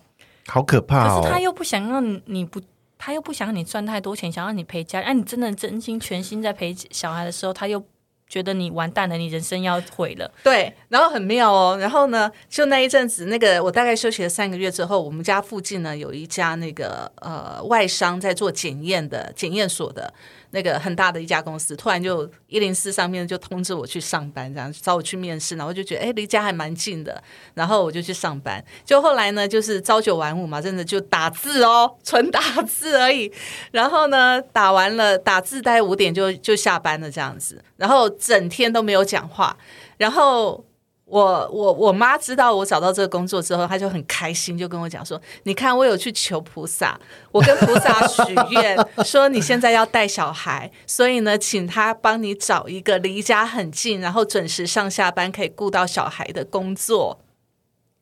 [0.46, 1.20] 好可怕哦！
[1.20, 2.60] 可是他又不想让你你不，
[2.96, 5.00] 他又不想让你赚太多钱，想让你陪家。
[5.00, 7.84] 哎、你真的真心全心在陪小孩的时候，他又
[8.28, 10.30] 觉得你完蛋了，你人生要毁了。
[10.44, 11.78] 对，然后很妙哦。
[11.80, 20.12] 然后呢，就那一阵子，那个我大概休息了三个月之后，我们家附近呢有一家那个呃外商在做检验的检验所的
[20.50, 27.22] 那个很大的一家公司，突然就一零四上面就通知我去上班，这样找我去面试，然后就觉得哎离家还蛮近的，
[27.54, 28.64] 然后我就去上班。
[28.84, 33.30] 就后来呢，就是朝九晚五嘛，真的就打字哦，纯打字而已。
[33.72, 39.56] 然后呢，打完了打字大概五点就就下班了这样子，然后整天都没有讲话，
[39.96, 40.64] 然后。
[41.08, 47.00] 我我我妈知道我找到这个工作之后，她就很开心，就跟我讲说：“你看，我有去求菩萨，
[47.32, 57.18] 我跟菩萨许愿， 说你现在要带小孩，所以呢，请他帮你找一个离家很近，然后准时上下班，可以顾到小孩的工作。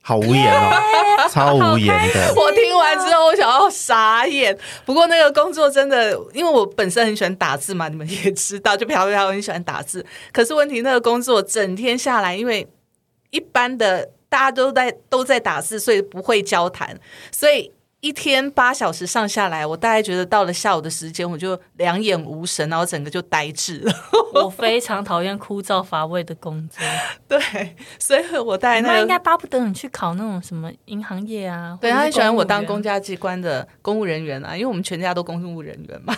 [0.03, 2.33] 好无言哦，超无言的。
[2.37, 4.57] 我听完之后，我想要傻眼。
[4.85, 10.07] 不过那个工作真的，因为我本身很喜欢打字嘛，你们也知道，就飘飘很喜欢打字。
[10.33, 12.64] 可是问题，那个工作整天下来，因为
[13.31, 16.99] 一般的大家都在都在打字，所以不会交谈，
[17.31, 23.93] 所以一天八小时上下来，我大概觉得到了下午的时间，我就两眼无神，然后整个就呆滞了。
[24.35, 26.79] 我非常讨厌枯燥乏味的工作。
[27.27, 27.41] 对，
[27.99, 29.07] 所以我大概那应。
[29.09, 31.77] 该巴不得你去考那种什么银行业啊。
[31.81, 36.15] 对，他很喜欢我当公家机关的公务人员啊，因为我们全家都公务人员嘛，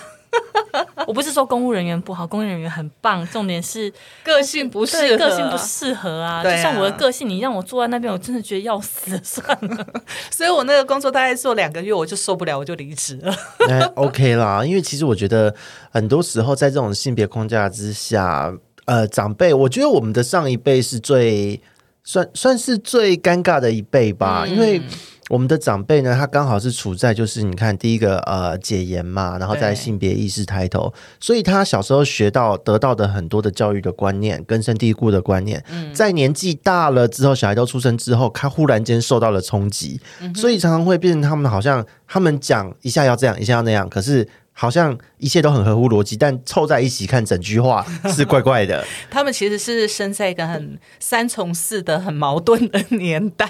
[1.07, 3.92] 我不是说公务人员不好，公务人员很棒，重点是
[4.23, 6.37] 个性不适合，个性不适合啊。
[6.40, 9.87] 啊就像我的个性，你让我坐在那边，我真的觉得要死了算了。
[10.31, 13.35] 所以我那个工作大概做两个月，我就受不了，我就离职了。
[13.68, 15.55] 那 OK 啦，因为其实我觉得
[15.90, 18.53] 很多时候在这种性别框架之下，
[18.87, 21.61] 呃，长辈，我觉得我们的上一辈是最
[22.05, 24.81] 算算是最尴尬的一辈吧，因为。
[25.29, 35.62] 我们的长辈呢，他刚好是处在就是你看第一个呃解严嘛，然后在性别意识抬头，所以他小时候学到得到的很多的教育的观念，根深蒂固的观念，
[35.93, 40.01] 在年纪大了之后，小孩都出生之后，他忽然间受到了冲击，
[40.35, 44.27] 所以常常会变成他们好像他们讲一下要这样，一下要那样，可是
[44.61, 48.85] 好像一切都很合乎逻辑，但凑在一起看整句话 是怪怪的。
[49.09, 53.47] 他们其实是生在一个很三从四的很矛盾的年代。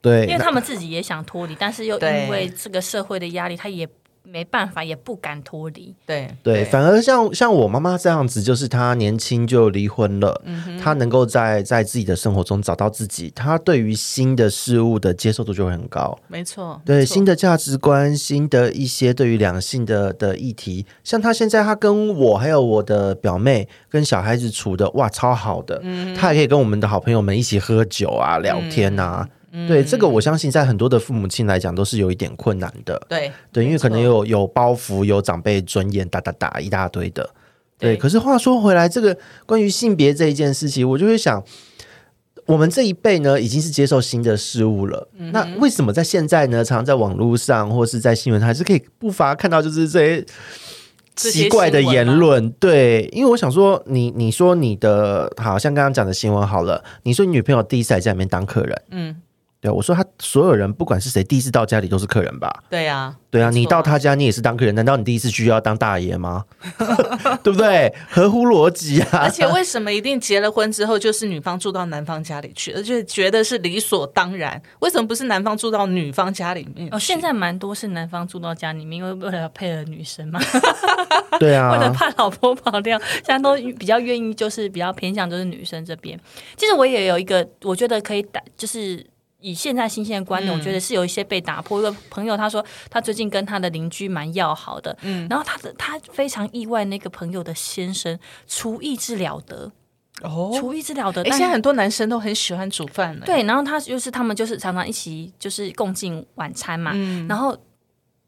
[0.00, 3.88] 对，因为他们自己也想脱离，但是又因为这个社会的压力，他也
[4.32, 5.94] 没办法，也不敢脱离。
[6.06, 16.18] 对对，反而像像我妈妈这样子，就是她年轻就离婚了，嗯她能够在在自己的生活中找到自己，她对于新的事物的接受度就会很高。
[16.28, 29.28] 没错，对错新的价值观、新的一些对于两性的的议题，像她现在，她跟我还有我的表妹跟小孩子处的哇超好的，嗯她还可以跟我们的好朋友们一起喝酒啊、聊天啊。
[29.28, 29.38] 嗯
[29.68, 33.00] 对这个，我相信在很多的父母亲来讲都是有一点困难的。
[33.08, 37.28] 对对，因为可能有有包袱、有长辈尊严，哒哒哒一大堆的。
[37.78, 41.44] 对，对可是话说回来，这个关于性别这一件事情，我就会想，
[42.46, 45.08] 我们这一辈呢，已经是接受新的事物了。
[45.18, 50.24] 嗯那为什么在现在呢，常常在网络上或是在新闻，还是可以不乏看到就是这些
[51.14, 52.50] 奇怪的言论？
[52.52, 59.16] 对，因为我想说你，你说你的，好像刚刚讲的新闻好了，你说你女朋友第一次来家里面当客人，嗯，
[59.62, 62.64] 对我说他所有人不管是谁，第一次到家里都是客人吧？
[62.68, 66.44] 对啊，对啊，你到他家你也是当客人，难道你第一次去就要当大爷吗？
[67.44, 67.94] 对不对？
[68.10, 69.20] 合乎逻辑啊！
[69.22, 74.60] 而且为什么一定结了婚之后就是女方住到男方家里去，而且觉得是理所当然？
[74.80, 76.88] 为什么不是男方住到女方家里面？
[76.90, 80.40] 哦，现在蛮多是男方住到家里面，因为为了要配合女生嘛，
[81.38, 86.18] 对啊为了啊，怕老婆跑掉，现在都比较愿意，就是比较偏向就是女生这边。
[86.56, 89.06] 其实我也有一个，我觉得可以打，就是。
[89.42, 91.80] 以现在新鲜的观念，嗯我觉得是有一些被打破。
[91.80, 99.72] 一个朋友他说，他最近跟他的邻居蛮要好的，嗯，然后他的他非常意外，那个朋友的先生厨艺之了得，
[100.22, 101.24] 哦，厨艺之了得。
[101.24, 103.24] 现在很多男生都很喜欢煮饭呢。
[103.26, 107.56] 对，然后他就是他们就是常常一起就是共进晚餐嘛，嗯然后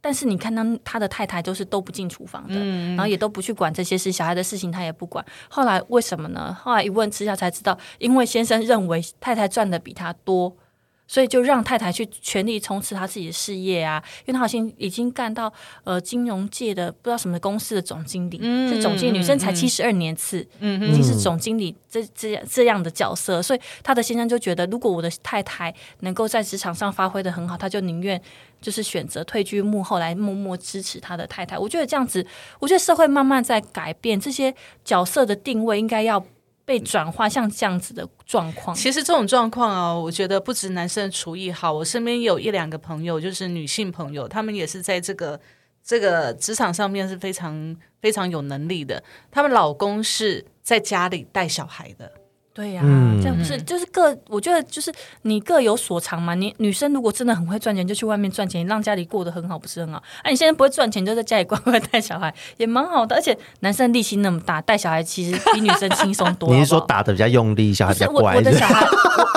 [0.00, 5.24] 但是你看他他的太太就是都不进厨房的，嗯然后也都不去管这些事，小孩的事情他也不管。
[5.48, 6.52] 后来为什么呢？
[6.60, 10.56] 后来一问之下才知道，因为先生认为太太赚的比他多。
[11.06, 15.52] 所以就让太太去全力冲刺她自己的事业啊，因为她好像已经干到
[15.84, 18.38] 呃金融界的不知道什么公司的总经理，
[18.68, 28.20] 是总经理，女生才七十二年次，嗯已经是总经理这这样这样的角色，所以她的先生就觉得，如果我的太太能够在职场上发挥的很好，他就宁愿
[28.60, 31.58] 就是选择退居幕后来默默支持他的太太。
[31.58, 32.26] 我觉得这样子，
[32.58, 36.24] 我觉得社会慢慢在改变，这些角色的定位应该要。
[36.64, 45.38] 被转化像这样子的状况，其实这种状况啊，我觉得不止男生的厨艺好，我身边有一两个朋友，就是女性朋友，她们也是在这个
[45.82, 52.10] 这个职场上面是非常非常有能力的，她们老公是在家里带小孩的。
[52.54, 52.82] 对呀，
[53.20, 54.92] 这样不是就是各，我觉得就是
[55.22, 56.36] 你各有所长嘛。
[56.36, 60.00] 你女生如果真的很会赚钱，就去外面赚钱，让家里过得很好，不是很好？
[60.22, 63.16] 哎，你现在不会赚钱，就在家里乖乖带小孩，也蛮好的。
[63.16, 66.48] 而且男生力气那么大，带小孩其实比女生轻松多。
[66.54, 68.36] 你是说打的比较用力，小孩比较乖？
[68.36, 68.86] 我的小孩，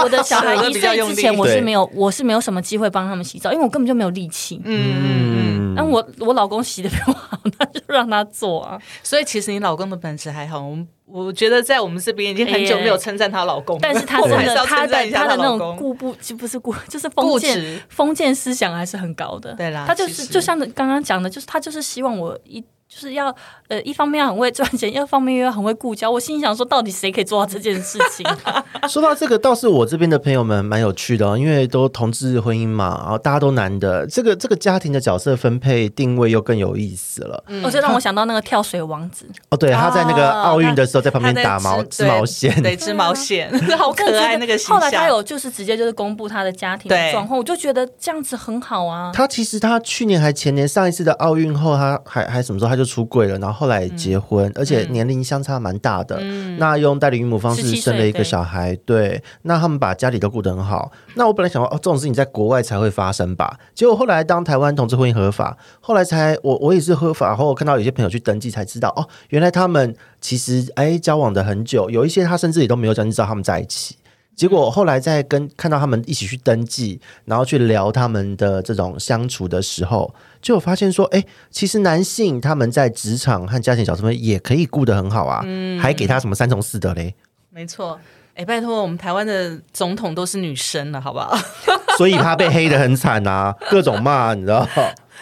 [0.03, 4.61] 我的小孩 一岁之前，我是没有，我是没有什么机会帮他们洗澡，因为我根本就没有力气。
[4.63, 8.80] 嗯，那我我老公洗的比我好，那就让他做啊。
[9.01, 10.88] 所以其实你老公的本事还好，我们。
[11.08, 19.53] 我觉得在我们这边已经很久没有称赞她老公，但是她真的，她的她的那种固不就不是固，就是封建封建思想还是很高的。
[19.53, 22.64] 对啦，她就是就像刚刚讲的，就是她就是希望我一。
[22.90, 23.36] 就是要
[23.68, 26.10] 呃，一方面要很会赚钱，一方面又要很会顾家。
[26.10, 28.26] 我心想说，到底谁可以做到这件事情？
[28.88, 37.44] 说到这个，倒是我这边的朋友们蛮有趣的哦，因为都同志婚姻嘛，然后大家都男的，这个这个家庭的角色分配定位又更有意思了。
[37.62, 44.80] 我就让我想到那个跳水王子哦，对，他在那个奥运的时候在旁边打毛织毛线，对，织毛线，好可爱那个形象。
[44.80, 49.12] 后来他有就是直接就是公布他的家庭状况，我就觉得这样子很好啊。
[49.14, 53.58] 他其实他去年还前年上一次的奥运后，他还还什么时候他就出柜了，然后。
[53.58, 56.22] 后来结婚，而且年龄相差蛮大的。
[56.60, 59.20] 那用代理孕母方式生了一个小孩，对。
[59.42, 60.92] 那他们把家里都顾得很好。
[61.16, 63.58] 那我本来想说，哦，这种事情在国外才会发生吧？
[63.74, 73.96] 结果后来当台湾同志婚姻合法，后来才我我也是合法后，看到有些朋友去登记才知道，哦，原来他们其实哎交往的很久，有一些他甚至也都没有讲，你知道他们在一起。
[74.38, 87.16] 结果后来在跟看到他们一起去登记，然后去聊他们的这种相处的时候，就有发现说，哎，其实男性他们在职场和家庭角色面也可以顾得很好啊，嗯还给他什么三从四德嘞？
[87.50, 88.00] 没错，
[88.36, 91.36] 哎，拜托，我们台湾的总统都是女生了，好不好？
[91.98, 94.68] 所以他被黑的很惨啊，各种骂，你知道？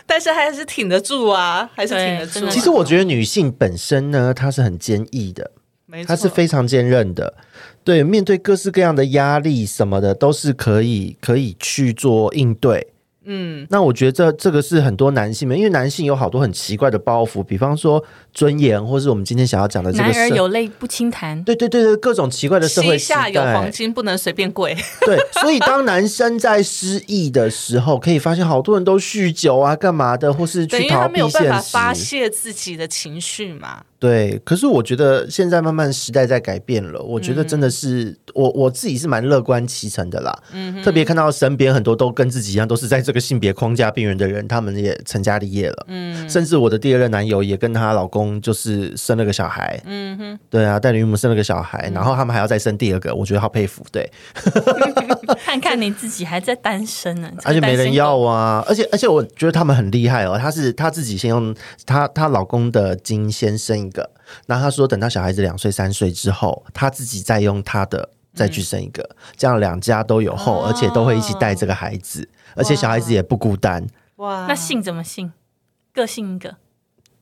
[0.05, 2.49] 但是还是挺得住啊，还是挺得住。
[2.49, 5.51] 其实我觉得女性本身呢，她是很坚毅的，
[6.05, 7.33] 她是非常坚韧的。
[7.85, 12.87] 对，面对各式各样的压力什么的，都是可以可以去做应对。
[13.27, 21.41] 嗯，那我觉得这这个是很多男性们，因为男性有好多很奇怪的包袱，比方说尊严，或是我们今天想要讲的这个“男儿有泪不轻弹”。
[21.45, 24.75] 对对对对，各种奇怪的社会下有黄金不能随便跪。
[25.01, 33.83] 对，所以当男生在失意的时候，可以发现好多人都酗酒啊，干嘛的，或是去逃避现实，发泄自己的情绪嘛。
[34.05, 40.31] 对，可是我觉得现在慢慢时代在改变了，我觉得真的是我我自己是蛮乐观其成的啦。
[40.51, 45.85] 嗯，特别看到身边很多都跟自己一样，都是在这个性别框架边缘的人，他们也成家立业了。
[45.87, 49.81] 嗯，甚至我的第二任男友也跟她老公就是生了个小孩。
[49.85, 53.83] 嗯哼，对啊，代理孕母生了个小孩，然后他们还要再生第二个，我觉得好佩服。
[53.91, 54.07] 对，
[55.43, 61.55] 看看你自己还在单身呢， 而且没人要啊，而且而且我觉得他们很厉害哦，她是她自己先用
[61.85, 63.89] 她她老公的精先生一。
[63.89, 64.09] 个，
[64.45, 73.87] 然后她说等到小孩子两岁三岁之后，她自己再用她的再去生一个，这样两家都有后，而且都会一起带这个孩子，而且小孩子也不孤单。
[74.17, 75.31] 哇，那姓怎么姓？
[75.93, 76.57] 各姓一个？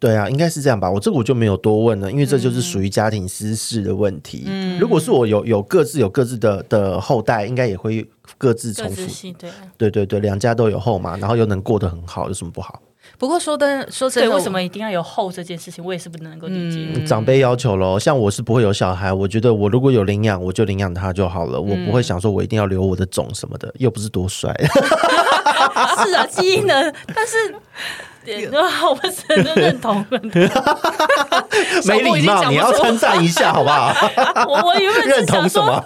[0.04, 0.92] 对啊，应该是这样吧。
[0.92, 4.44] 我这个我就没有多问了，因为这就是属于家庭私事的问题。
[4.48, 8.06] 嗯，如果是我有有各自有各自的的后代，应该也会
[8.38, 9.02] 各自重复。
[9.40, 12.82] 对，对对对，两家都有后嘛，然后又能过得很好，有什么不好？
[13.18, 17.06] 不过说的说真的，为什么一定要有后这件事情，我也是不能够理解。
[17.06, 24.54] 长辈要求喽，像我是不会有小孩，我觉得我如果有领养，我就领养他就好了，我不会想说我一定要留我的种什么的，又不是多帅。
[26.06, 27.56] 是啊，基因的，但是。
[28.88, 30.06] 我不是很认同，
[31.86, 33.94] 没礼貌，你要称赞一下 好不好？
[34.48, 35.84] 我我原本认同什么？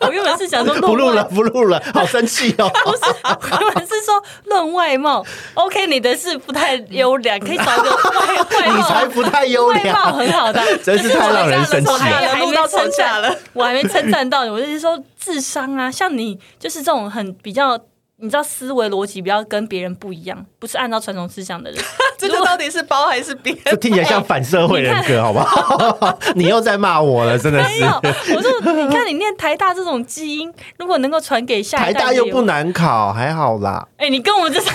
[0.00, 2.68] 我原本是想说不录了，不录了，好生气哦！
[2.84, 5.24] 不是，我原本是说论外貌
[5.54, 8.26] ，OK，你的是不太优良，可以找个外
[8.60, 11.98] 外貌，你才不太优良，外貌很好的，真是太让人生气了。
[11.98, 17.78] 还没称赞了，我还没称赞到你，我就是说智商啊，像你就是这种很比较。
[18.18, 21.78] 你知道思维逻辑不要跟别人不一样，不是按照传统思想的人。
[22.16, 23.54] 这个到底是包还是扁？
[23.66, 26.18] 这听起来像反社会人格，好不好？
[26.34, 27.68] 你又在骂我了，真的是。
[27.68, 28.00] 没有，
[28.36, 32.46] 我说你看你念台大这种基因，如果能够传给下一代，台大又不。
[32.46, 34.70] 难考，还好啦，哎、你跟我们这是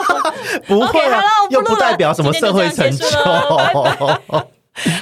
[0.66, 1.00] 不会
[1.48, 3.06] 又不代表什么社会成就。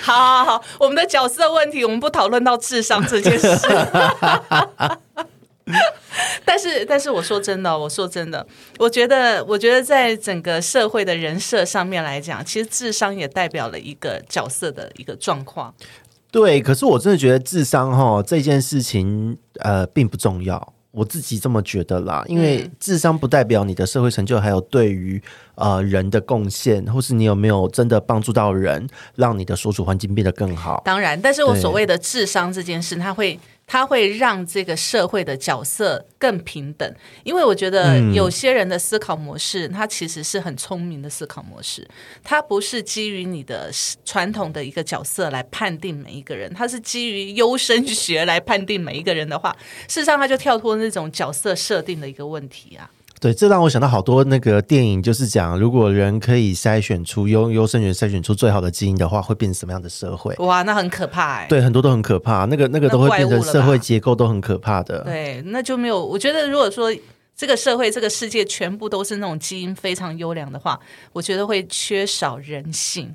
[0.03, 3.49] 好好好，我们的角色问题，我们不讨论到智商这件事。
[6.45, 8.47] 但是，但是我说真的，我说真的，
[8.79, 15.73] 我觉得，我觉得在整个社会的人设上面来讲，其实智商也代表了一个角色的一个状况。
[16.31, 22.25] 对，可是我真的觉得智商哈这件事情呃并不重要，我自己这么觉得啦。
[22.27, 25.23] 因为智商不代表你的社会成就，还有对于
[25.55, 30.83] 呃人的贡献，或是你有没有真的帮助到人，让你的所处环境变得更好。
[30.85, 36.95] 当然，但是我所谓的智商这件事，它会它会让这个社会的角色更平等，
[37.25, 38.13] 因为我觉得嗯。
[38.13, 41.89] 有些人的思考模式，他其实是很聪明的思考模式，
[42.23, 43.71] 它不是基于你的
[44.05, 49.57] 传统的一个角色来判定每一个人，它是基于优生学来判定每一个人的话，
[49.89, 52.91] 事实上他就跳脱那种角色设定的一个问题啊。
[53.23, 60.35] 对，这让我想到好多那个电影，就是讲如果人可以筛选出优优生学筛选出最好的基因的话，会变成什么样的社会？
[60.41, 65.05] 哇，那很可怕哎、对，很多都很可怕，那个那个都会变成社会结构都很可怕的。
[65.05, 66.05] 对，那就没有。
[66.05, 66.93] 我觉得，如果说
[67.37, 70.77] 这个社会、这个世界全部都是那种基因非常优良的话，
[71.13, 73.15] 我觉得会缺少人性。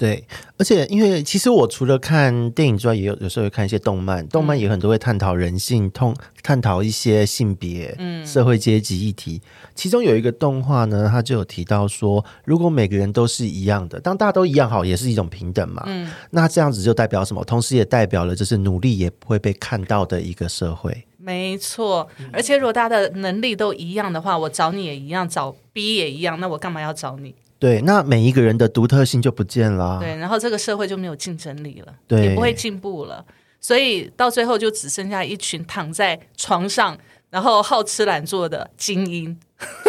[0.00, 0.24] 对，
[0.56, 9.42] 而且因为其实我除了看电影之外，也有有时候会看一些动漫，动漫也很多会探讨人性，通探讨一些性别、嗯社会阶级议题。
[9.74, 15.82] 其中有一个动画呢，它就有提到说，如果每个人都是一样的，当大家都一样好，也是一种平等嘛。
[15.84, 17.44] 嗯那这样子就代表什么？
[17.44, 21.04] 同时也代表了就是努力也不会被看到的一个社会。
[21.18, 27.34] 没错，而且如果大家的能力都一样的话，我找你也一样，找 B 也一样，那我干嘛要找你？
[27.60, 29.98] 对，那每一个人的独特性就不见了啊。
[30.00, 33.22] 对，然后这个社会就没有竞争力了，对也不会进步了，
[33.60, 36.96] 所以到最后就只剩下一群躺在床上，
[37.28, 39.38] 然后好吃懒做的精英，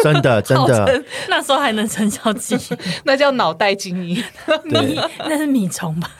[0.02, 2.54] 真的 真的，那时候还能成小鸡，
[3.04, 4.22] 那叫脑袋精英。
[4.64, 6.10] 米那是米虫吧？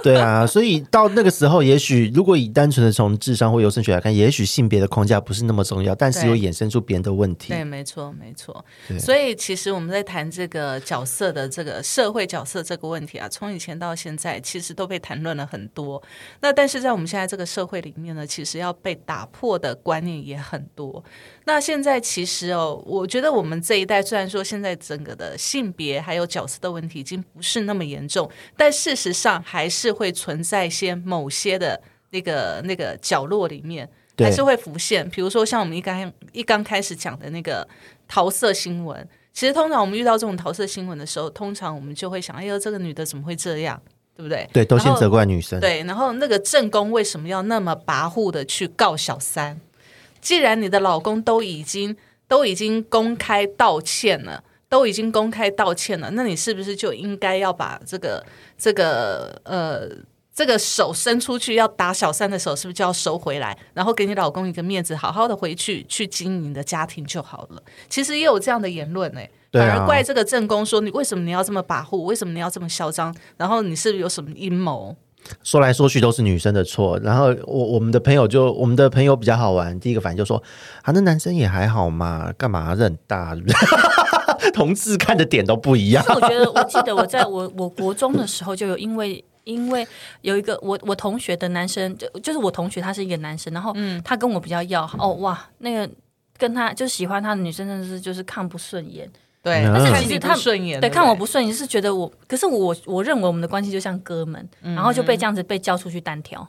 [0.04, 7.48] 对啊，所以到那个时候，也许如果以单纯的从智商或优生学来看，也许性别的框架不是那么重要，但是又衍生出别人的问题。
[7.48, 8.98] 对，没错，没错对。
[8.98, 16.02] 所以其实我们在谈这个角色的这个社会角色这个问题啊，从以前到现在，其实都被谈论了很多。
[16.40, 21.02] 那但是在我们现在这个社会里面呢，其实要被打破的观念也很多。
[21.44, 31.80] 那现在其实哦，我觉得我们这一代虽然说现在整个的性别还有角色的问题已经不是那么严重，但事实上还是会存在一些某些的
[32.10, 33.88] 那个那个角落里面。
[34.18, 35.08] 还是会浮现。
[35.08, 37.66] 比如说像我们一刚一刚开始讲的那个
[38.06, 43.80] 桃色新闻，其实通常我们遇到这种桃色新闻的时候，通常我们就会想，哎呦，这个女的怎么会这样，
[44.14, 44.46] 对不对？
[44.52, 45.58] 对，都先责怪女生。
[45.58, 49.58] 对，然后那个正宫为什么要那么跋扈的去告小三？
[50.20, 51.96] 既然你的老公都已经
[52.28, 58.22] 都已经公开道歉了，都已经公开道歉了，那你是不是就应该要把这个
[58.60, 59.88] 这个呃
[60.32, 67.62] 这个手伸出去要打小三的手，是不是就要收回来，然后给你老公一个面子，好好的回去去经营你的家庭就好了？
[67.88, 69.20] 其实也有这样的言论呢、
[69.52, 74.94] 反而怪这个正宫说你为什么你要这么跋扈，为什么你要这么嚣张，然后你是不是有什么阴谋？
[75.42, 76.98] 说来说去都是女生的错。
[77.00, 80.42] 然后我我们的朋友就我们的朋友比较好玩，第一个反应就说
[80.82, 83.36] 啊，那男生也还好嘛，干嘛这很大？
[84.52, 86.04] 同志看的点都不一样。
[86.08, 89.24] 我觉得，我记得我在我我国中的时候就有因为。
[89.44, 89.88] 因为
[90.20, 93.74] 有一个我我同学的男生，就就是我同学，他是一个男生，然后
[94.04, 95.90] 他跟我比较要好哦哇，那个
[96.36, 99.10] 跟他就喜欢他的女生真的是就是看不顺眼，
[99.42, 99.72] 对，嗯。
[99.74, 106.46] 但是其实他不顺眼，对，看我不顺眼是觉得我，可是我我认为我们的关系就像哥们，然后就被这样子被叫出去单挑，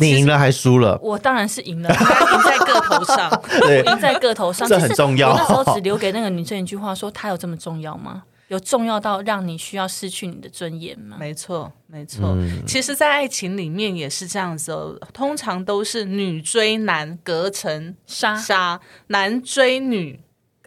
[0.00, 8.22] 你赢了还输了，我当然是赢了，他赢在个头上， 对，赢在个头上，这很重要我那时候只留给那个女生一句话，说她有这么重要吗？
[8.48, 11.18] 有重要到让你需要失去你的尊严吗？
[11.20, 12.30] 没错，没错。
[12.30, 20.18] 嗯其实，在爱情里面也是这样子哦，通常都是女追男隔层杀纱，男追女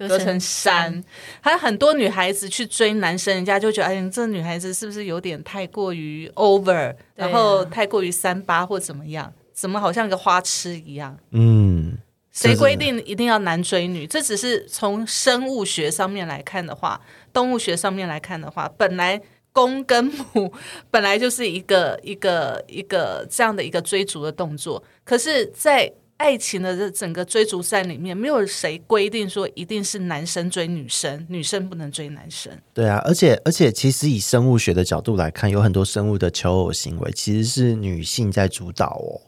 [0.07, 1.03] 隔隔层山。
[1.39, 9.31] 还有很多女孩子去追男生，人家就觉得，哎呀，这女孩子是不是有点太过于 over，、啊然后太过于三八或怎么样？
[9.53, 11.15] 怎么好像个花痴一样？
[11.31, 11.97] 嗯，
[12.31, 14.07] 谁规定一定要男追女？
[14.07, 16.99] 这只是从生物学上面来看的话，
[17.31, 19.21] 动物学上面来看的话，本来
[19.53, 20.51] 公跟母
[20.89, 25.91] 本来就是一个一个一个这样的一个追逐的动作，可是，在
[26.21, 32.55] 爱情的这整个追逐战里面，没有谁规定说一定是男生追女生，女生不能追男生。
[32.75, 39.19] 对啊，而且而且，其实以生物学的角度来看，有很多生物的求偶行为其实是女性在主导哦。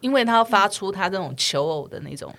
[0.00, 2.34] 因为她要发出她这种求偶的那种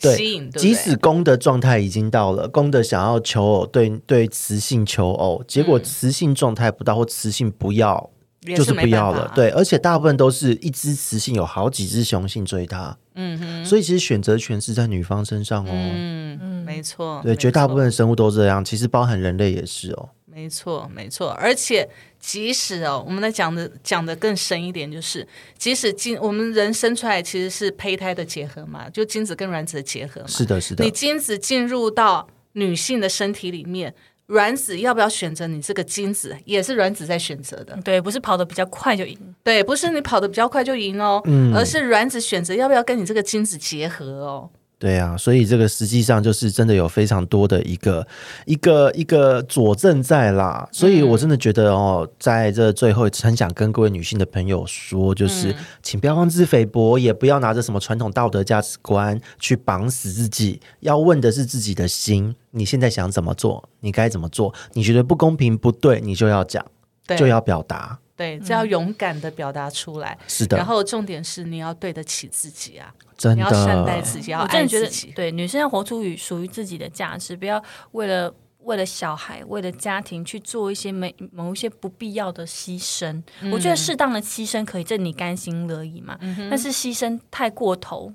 [0.00, 8.15] 对吸引，对不对即使公的状态已经到了，公的想要求偶，对对雌性求偶，结果雌性状态不到或雌性不要，也
[8.54, 15.70] 就是不要了。，对，而且大部分都是一只雌性有好几只雄性追她，嗯哼，所以其实选择权是在女方身上哦。
[15.70, 20.10] 嗯嗯，没错，对，绝大部分的生物都这样，其实包含人类也是哦。
[20.26, 21.88] 没错，没错，而且
[22.20, 25.26] 即使哦，我们来讲的讲的更深一点，就是
[25.56, 30.26] 即使精我们人生出来其实是胚胎的结合嘛，就精子跟卵子的结合嘛。
[30.28, 33.94] 是的，是的你，精子进入到女性的身体里面，
[34.26, 37.78] 卵子要不要选择你这个精子，也是卵子在选择的。
[37.84, 39.16] 对，不是跑得比较快就赢。
[39.44, 41.22] 对，不是你跑得比较快就赢哦，
[41.54, 44.50] 而是卵子选择要不要跟你这个精子结合哦。
[44.78, 48.06] 对啊，所以这个实际上就是真的有非常多的一个
[48.44, 66.62] 一个一个佐证在啦，所以我真的觉得哦，在这最后很想跟各位女性的朋友说，就是、请不要妄自菲薄，也不要拿着什么传统道德价值观去绑死自己，要问的是自己的心，你现在想怎么做，你该怎么做，你觉得不公平不对，你就要讲，
[67.16, 70.16] 就要表达，对，这要勇敢的表达出来。
[70.26, 74.00] 是的然，后重点是你要对得起自己啊，真你要善待。
[74.00, 75.12] 自己，要我真的觉得爱自己，。
[75.14, 77.62] 对女生要活出与属于自己的价值，不要
[77.92, 83.22] 为了为了小孩、为了家庭去做一些没某一些不必要的牺牲。
[83.52, 86.18] 我觉得适当的牺牲可以，这你甘心乐意嘛？
[86.50, 88.12] 但是牺牲太过头，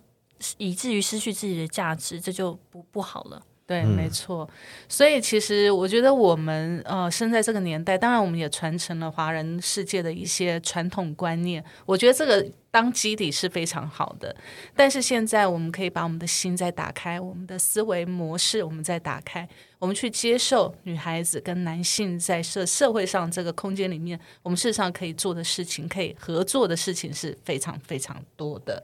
[0.58, 3.42] 以至于失去自己的价值，这就不不好了。
[3.72, 4.50] 对，没错。
[4.90, 11.64] 所以其实我觉得我们呃生在这个年代，当然我们也传承了华人世界的一些传统观念。
[11.86, 14.36] 我觉得这个当基底是非常好的。
[14.76, 19.48] 但是现在我们可以把我们的心再打开，我们的思维模式我们再打开，
[19.80, 28.84] 我们去接受女孩子跟男性在社社会上这个空间里面，我们事实上可以做的事情，可以合作的事情是非常非常多的。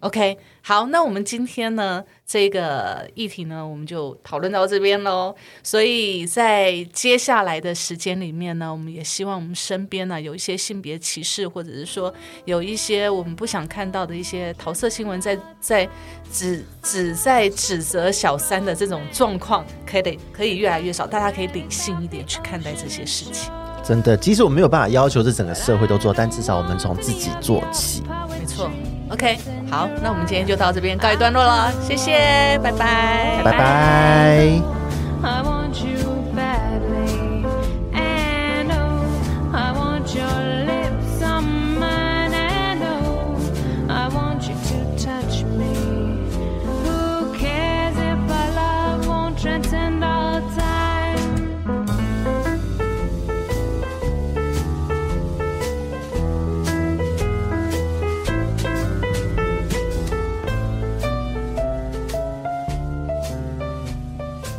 [0.00, 5.34] OK，好，那我们今天呢这个议题呢，我们就讨论到这边喽。
[5.60, 15.88] 所以在接下来的时间里面呢，我们也希望我们身边呢有一些性别歧视，或者是说有一些我们不想看到的一些桃色新闻在，在
[16.30, 23.52] 只只在指责小三的这种状况，可以可以越来越少，大家可以理性一点去看待这些事情。
[23.88, 28.02] 真的，即使我没有办法要求这整个社会都做，但至少我们从自己做起。
[28.28, 28.70] 没错
[29.08, 29.38] ，OK，
[29.70, 34.60] 好，那我们今天就到这边告一段落了，谢谢，拜拜，拜拜。
[35.22, 35.42] I